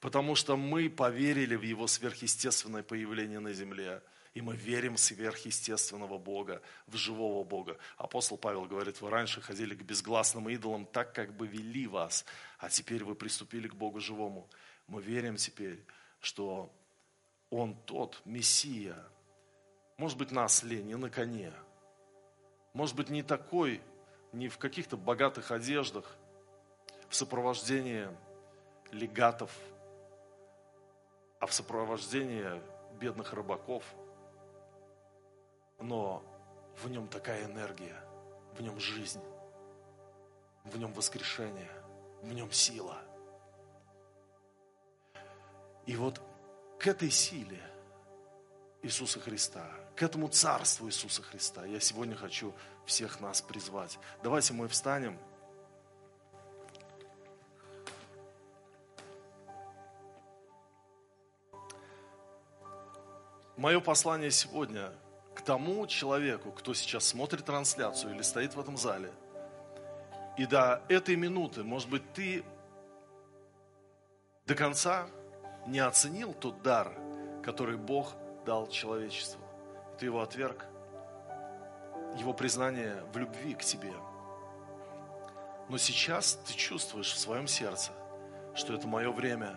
Потому 0.00 0.34
что 0.34 0.56
мы 0.56 0.90
поверили 0.90 1.54
в 1.54 1.62
Его 1.62 1.86
сверхъестественное 1.86 2.82
появление 2.82 3.38
на 3.38 3.52
земле. 3.52 4.02
И 4.34 4.40
мы 4.40 4.56
верим 4.56 4.96
в 4.96 5.00
сверхъестественного 5.00 6.18
Бога, 6.18 6.60
в 6.88 6.96
живого 6.96 7.44
Бога. 7.44 7.78
Апостол 7.96 8.36
Павел 8.36 8.64
говорит, 8.64 9.00
вы 9.00 9.08
раньше 9.08 9.40
ходили 9.40 9.76
к 9.76 9.82
безгласным 9.82 10.48
идолам 10.48 10.86
так, 10.86 11.14
как 11.14 11.32
бы 11.36 11.46
вели 11.46 11.86
вас, 11.86 12.24
а 12.58 12.68
теперь 12.68 13.04
вы 13.04 13.14
приступили 13.14 13.68
к 13.68 13.76
Богу 13.76 14.00
живому. 14.00 14.50
Мы 14.88 15.00
верим 15.00 15.36
теперь, 15.36 15.84
что 16.20 16.74
Он 17.50 17.76
тот 17.84 18.20
Мессия. 18.24 19.00
Может 19.96 20.18
быть, 20.18 20.30
нас 20.30 20.62
ли 20.62 20.82
не 20.82 20.96
на 20.96 21.08
коне. 21.08 21.52
Может 22.72 22.96
быть, 22.96 23.10
не 23.10 23.22
такой 23.22 23.80
не 24.32 24.48
в 24.48 24.58
каких-то 24.58 24.96
богатых 24.96 25.52
одеждах, 25.52 26.16
в 27.08 27.14
сопровождении 27.14 28.08
легатов, 28.90 29.56
а 31.38 31.46
в 31.46 31.52
сопровождении 31.52 32.60
бедных 32.98 33.32
рыбаков. 33.32 33.84
Но 35.78 36.22
в 36.82 36.88
нем 36.88 37.06
такая 37.06 37.44
энергия, 37.44 37.96
в 38.56 38.62
нем 38.62 38.80
жизнь, 38.80 39.22
в 40.64 40.76
нем 40.76 40.92
воскрешение, 40.92 41.70
в 42.22 42.32
нем 42.32 42.50
сила. 42.50 42.98
И 45.86 45.94
вот 45.96 46.20
к 46.80 46.86
этой 46.86 47.10
силе 47.10 47.60
Иисуса 48.84 49.18
Христа, 49.18 49.66
к 49.96 50.02
этому 50.02 50.28
царству 50.28 50.86
Иисуса 50.86 51.22
Христа 51.22 51.64
я 51.64 51.80
сегодня 51.80 52.14
хочу 52.14 52.54
всех 52.84 53.18
нас 53.18 53.40
призвать. 53.40 53.98
Давайте 54.22 54.52
мы 54.52 54.68
встанем. 54.68 55.18
Мое 63.56 63.80
послание 63.80 64.30
сегодня 64.30 64.92
к 65.34 65.40
тому 65.40 65.86
человеку, 65.86 66.52
кто 66.52 66.74
сейчас 66.74 67.04
смотрит 67.04 67.46
трансляцию 67.46 68.14
или 68.14 68.20
стоит 68.20 68.54
в 68.54 68.60
этом 68.60 68.76
зале. 68.76 69.10
И 70.36 70.44
до 70.44 70.82
этой 70.90 71.16
минуты, 71.16 71.64
может 71.64 71.88
быть, 71.88 72.02
ты 72.12 72.44
до 74.44 74.54
конца 74.54 75.08
не 75.66 75.78
оценил 75.78 76.34
тот 76.34 76.60
дар, 76.60 76.92
который 77.42 77.78
Бог 77.78 78.14
дал 78.44 78.66
человечеству. 78.68 79.40
Ты 79.98 80.06
его 80.06 80.20
отверг 80.20 80.66
его 82.16 82.32
признание 82.32 83.02
в 83.12 83.18
любви 83.18 83.54
к 83.54 83.64
тебе. 83.64 83.92
Но 85.68 85.78
сейчас 85.78 86.38
ты 86.46 86.54
чувствуешь 86.54 87.12
в 87.12 87.18
своем 87.18 87.46
сердце, 87.46 87.92
что 88.54 88.74
это 88.74 88.86
мое 88.86 89.10
время, 89.10 89.56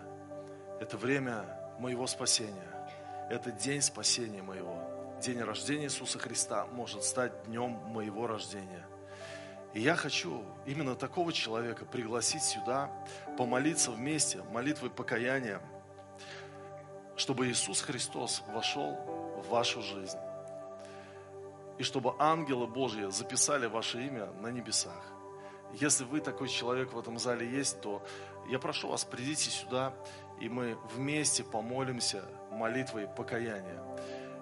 это 0.80 0.96
время 0.96 1.44
моего 1.78 2.06
спасения, 2.06 2.88
это 3.30 3.52
день 3.52 3.82
спасения 3.82 4.42
моего. 4.42 4.82
День 5.20 5.42
рождения 5.42 5.84
Иисуса 5.84 6.18
Христа 6.18 6.66
может 6.66 7.02
стать 7.02 7.44
днем 7.44 7.70
моего 7.70 8.26
рождения. 8.26 8.86
И 9.74 9.80
я 9.80 9.96
хочу 9.96 10.44
именно 10.64 10.94
такого 10.94 11.32
человека 11.32 11.84
пригласить 11.84 12.42
сюда, 12.42 12.90
помолиться 13.36 13.90
вместе, 13.90 14.42
молитвой 14.50 14.90
покаяния, 14.90 15.60
чтобы 17.18 17.48
Иисус 17.48 17.82
Христос 17.82 18.42
вошел 18.48 18.94
в 19.42 19.48
вашу 19.50 19.82
жизнь 19.82 20.18
и 21.78 21.82
чтобы 21.82 22.14
ангелы 22.18 22.66
Божьи 22.66 23.08
записали 23.10 23.66
ваше 23.66 24.04
имя 24.04 24.26
на 24.40 24.48
небесах. 24.48 25.00
Если 25.74 26.04
вы 26.04 26.20
такой 26.20 26.48
человек 26.48 26.92
в 26.92 26.98
этом 26.98 27.18
зале 27.18 27.48
есть, 27.48 27.80
то 27.80 28.02
я 28.48 28.58
прошу 28.58 28.88
вас, 28.88 29.04
придите 29.04 29.50
сюда, 29.50 29.92
и 30.40 30.48
мы 30.48 30.76
вместе 30.94 31.44
помолимся 31.44 32.24
молитвой 32.50 33.06
покаяния. 33.06 33.80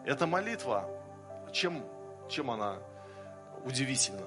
Эта 0.05 0.27
молитва, 0.27 0.89
чем, 1.53 1.85
чем 2.29 2.51
она 2.51 2.79
удивительна? 3.65 4.27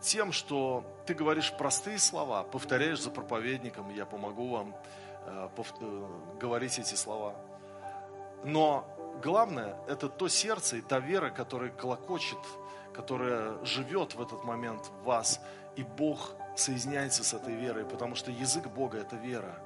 Тем, 0.00 0.32
что 0.32 0.84
ты 1.06 1.14
говоришь 1.14 1.52
простые 1.56 1.98
слова, 1.98 2.42
повторяешь 2.42 3.00
за 3.00 3.10
проповедником, 3.10 3.88
я 3.90 4.04
помогу 4.06 4.50
вам 4.50 4.76
говорить 6.38 6.78
эти 6.78 6.94
слова. 6.94 7.34
Но 8.44 8.86
главное, 9.22 9.76
это 9.88 10.08
то 10.08 10.28
сердце 10.28 10.76
и 10.76 10.80
та 10.80 10.98
вера, 10.98 11.30
которая 11.30 11.70
колокочет, 11.70 12.38
которая 12.92 13.64
живет 13.64 14.14
в 14.14 14.22
этот 14.22 14.44
момент 14.44 14.86
в 14.86 15.04
вас. 15.04 15.40
И 15.76 15.82
Бог 15.82 16.34
соединяется 16.56 17.24
с 17.24 17.34
этой 17.34 17.54
верой, 17.54 17.84
потому 17.84 18.14
что 18.14 18.30
язык 18.30 18.66
Бога– 18.68 18.98
это 19.00 19.16
вера. 19.16 19.58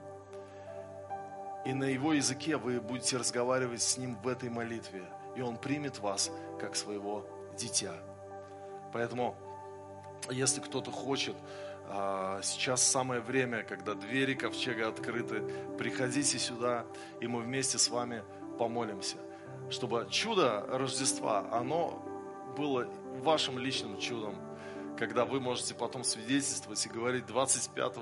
И 1.67 1.75
на 1.75 1.85
Его 1.85 2.15
языке 2.15 2.57
вы 2.57 2.81
будете 2.81 3.19
разговаривать 3.19 3.83
с 3.83 3.99
Ним 3.99 4.17
в 4.23 4.29
этой 4.29 4.49
молитве. 4.49 5.05
И 5.37 5.43
Он 5.43 5.57
примет 5.57 5.99
вас 5.99 6.31
как 6.59 6.77
своего 6.77 7.27
дитя. 7.57 7.93
Поэтому, 8.93 9.35
если 10.31 10.61
кто-то 10.61 10.91
хочет, 10.91 11.37
сейчас 12.43 12.83
самое 12.83 13.21
время, 13.21 13.63
когда 13.63 13.95
двери 13.95 14.35
ковчега 14.35 14.89
открыты, 14.89 15.43
приходите 15.79 16.39
сюда, 16.39 16.85
и 17.21 17.27
мы 17.27 17.41
вместе 17.41 17.79
с 17.79 17.89
вами 17.89 18.23
помолимся 18.59 19.17
чтобы 19.71 20.07
чудо 20.11 20.65
Рождества, 20.69 21.47
оно 21.53 22.03
было 22.57 22.89
вашим 23.23 23.59
личным 23.59 23.99
чудом, 23.99 24.37
когда 24.97 25.25
вы 25.25 25.41
можете 25.41 25.75
потом 25.75 26.05
свидетельствовать 26.05 26.85
и 26.85 26.89
говорить 26.89 27.27
25 27.27 27.95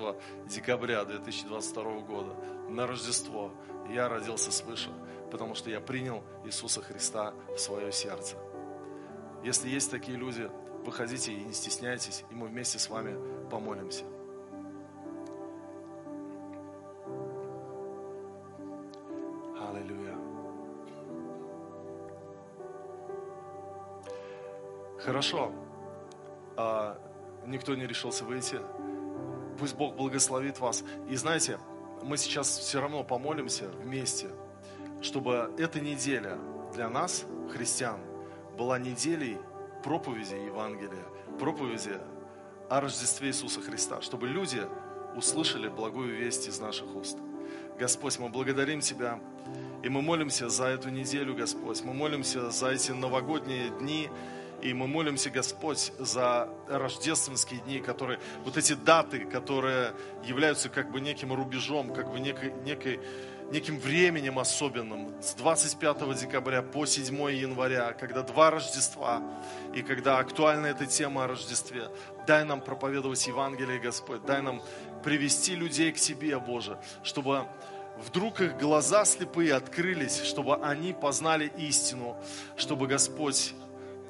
декабря 0.46 1.04
2022 1.04 2.00
года 2.00 2.34
на 2.68 2.86
Рождество 2.86 3.52
я 3.90 4.08
родился 4.08 4.50
свыше, 4.50 4.90
потому 5.30 5.54
что 5.54 5.70
я 5.70 5.80
принял 5.80 6.24
Иисуса 6.44 6.82
Христа 6.82 7.34
в 7.54 7.58
свое 7.58 7.92
сердце. 7.92 8.36
Если 9.44 9.68
есть 9.68 9.90
такие 9.90 10.16
люди, 10.16 10.50
выходите 10.86 11.32
и 11.32 11.44
не 11.44 11.52
стесняйтесь, 11.52 12.24
и 12.30 12.34
мы 12.34 12.46
вместе 12.46 12.78
с 12.78 12.88
вами 12.88 13.16
помолимся. 13.50 14.04
Хорошо. 25.06 25.52
А, 26.56 26.98
никто 27.46 27.76
не 27.76 27.86
решился 27.86 28.24
выйти. 28.24 28.58
Пусть 29.56 29.76
Бог 29.76 29.94
благословит 29.94 30.58
вас. 30.58 30.82
И 31.08 31.14
знаете, 31.14 31.60
мы 32.02 32.16
сейчас 32.16 32.58
все 32.58 32.80
равно 32.80 33.04
помолимся 33.04 33.68
вместе, 33.68 34.30
чтобы 35.02 35.54
эта 35.58 35.80
неделя 35.80 36.36
для 36.74 36.88
нас, 36.88 37.24
христиан, 37.52 38.00
была 38.58 38.80
неделей 38.80 39.38
проповеди 39.86 40.34
Евангелия, 40.34 41.04
проповеди 41.38 42.00
о 42.68 42.80
Рождестве 42.80 43.28
Иисуса 43.28 43.60
Христа, 43.60 44.02
чтобы 44.02 44.26
люди 44.26 44.62
услышали 45.14 45.68
благую 45.68 46.16
весть 46.16 46.48
из 46.48 46.58
наших 46.58 46.96
уст. 46.96 47.16
Господь, 47.78 48.18
мы 48.18 48.28
благодарим 48.28 48.80
Тебя, 48.80 49.20
и 49.84 49.88
мы 49.88 50.02
молимся 50.02 50.48
за 50.48 50.64
эту 50.64 50.90
неделю, 50.90 51.36
Господь. 51.36 51.84
Мы 51.84 51.94
молимся 51.94 52.50
за 52.50 52.70
эти 52.70 52.90
новогодние 52.90 53.68
дни, 53.68 54.10
и 54.60 54.74
мы 54.74 54.88
молимся, 54.88 55.30
Господь, 55.30 55.92
за 56.00 56.48
рождественские 56.68 57.60
дни, 57.60 57.78
которые, 57.78 58.18
вот 58.44 58.56
эти 58.56 58.72
даты, 58.72 59.20
которые 59.20 59.92
являются 60.24 60.68
как 60.68 60.90
бы 60.90 61.00
неким 61.00 61.32
рубежом, 61.32 61.94
как 61.94 62.10
бы 62.10 62.18
некой, 62.18 62.52
некой, 62.64 62.98
неким 63.50 63.78
временем 63.78 64.38
особенным, 64.38 65.14
с 65.20 65.34
25 65.34 66.18
декабря 66.18 66.62
по 66.62 66.86
7 66.86 67.14
января, 67.32 67.92
когда 67.92 68.22
два 68.22 68.50
Рождества, 68.50 69.22
и 69.74 69.82
когда 69.82 70.18
актуальна 70.18 70.66
эта 70.66 70.86
тема 70.86 71.24
о 71.24 71.28
Рождестве. 71.28 71.88
Дай 72.26 72.44
нам 72.44 72.60
проповедовать 72.60 73.26
Евангелие, 73.26 73.78
Господь, 73.78 74.24
дай 74.24 74.42
нам 74.42 74.62
привести 75.04 75.54
людей 75.54 75.92
к 75.92 75.96
Тебе, 75.96 76.38
Боже, 76.38 76.78
чтобы 77.04 77.46
вдруг 77.98 78.40
их 78.40 78.58
глаза 78.58 79.04
слепые 79.04 79.54
открылись, 79.54 80.22
чтобы 80.22 80.56
они 80.56 80.92
познали 80.92 81.52
истину, 81.56 82.16
чтобы, 82.56 82.88
Господь, 82.88 83.54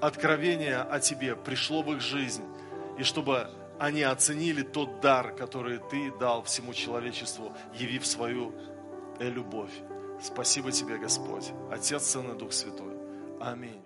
откровение 0.00 0.78
о 0.78 0.98
Тебе 1.00 1.36
пришло 1.36 1.82
в 1.82 1.92
их 1.92 2.00
жизнь, 2.00 2.44
и 2.98 3.02
чтобы 3.02 3.50
они 3.78 4.02
оценили 4.02 4.62
тот 4.62 5.00
дар, 5.00 5.32
который 5.32 5.78
Ты 5.90 6.10
дал 6.18 6.42
всему 6.42 6.72
человечеству, 6.72 7.52
явив 7.74 8.06
свою 8.06 8.54
любовь. 9.20 9.72
Спасибо 10.20 10.72
Тебе, 10.72 10.98
Господь, 10.98 11.52
Отец, 11.70 12.04
Сын 12.04 12.32
и 12.32 12.38
Дух 12.38 12.52
Святой. 12.52 12.94
Аминь. 13.40 13.85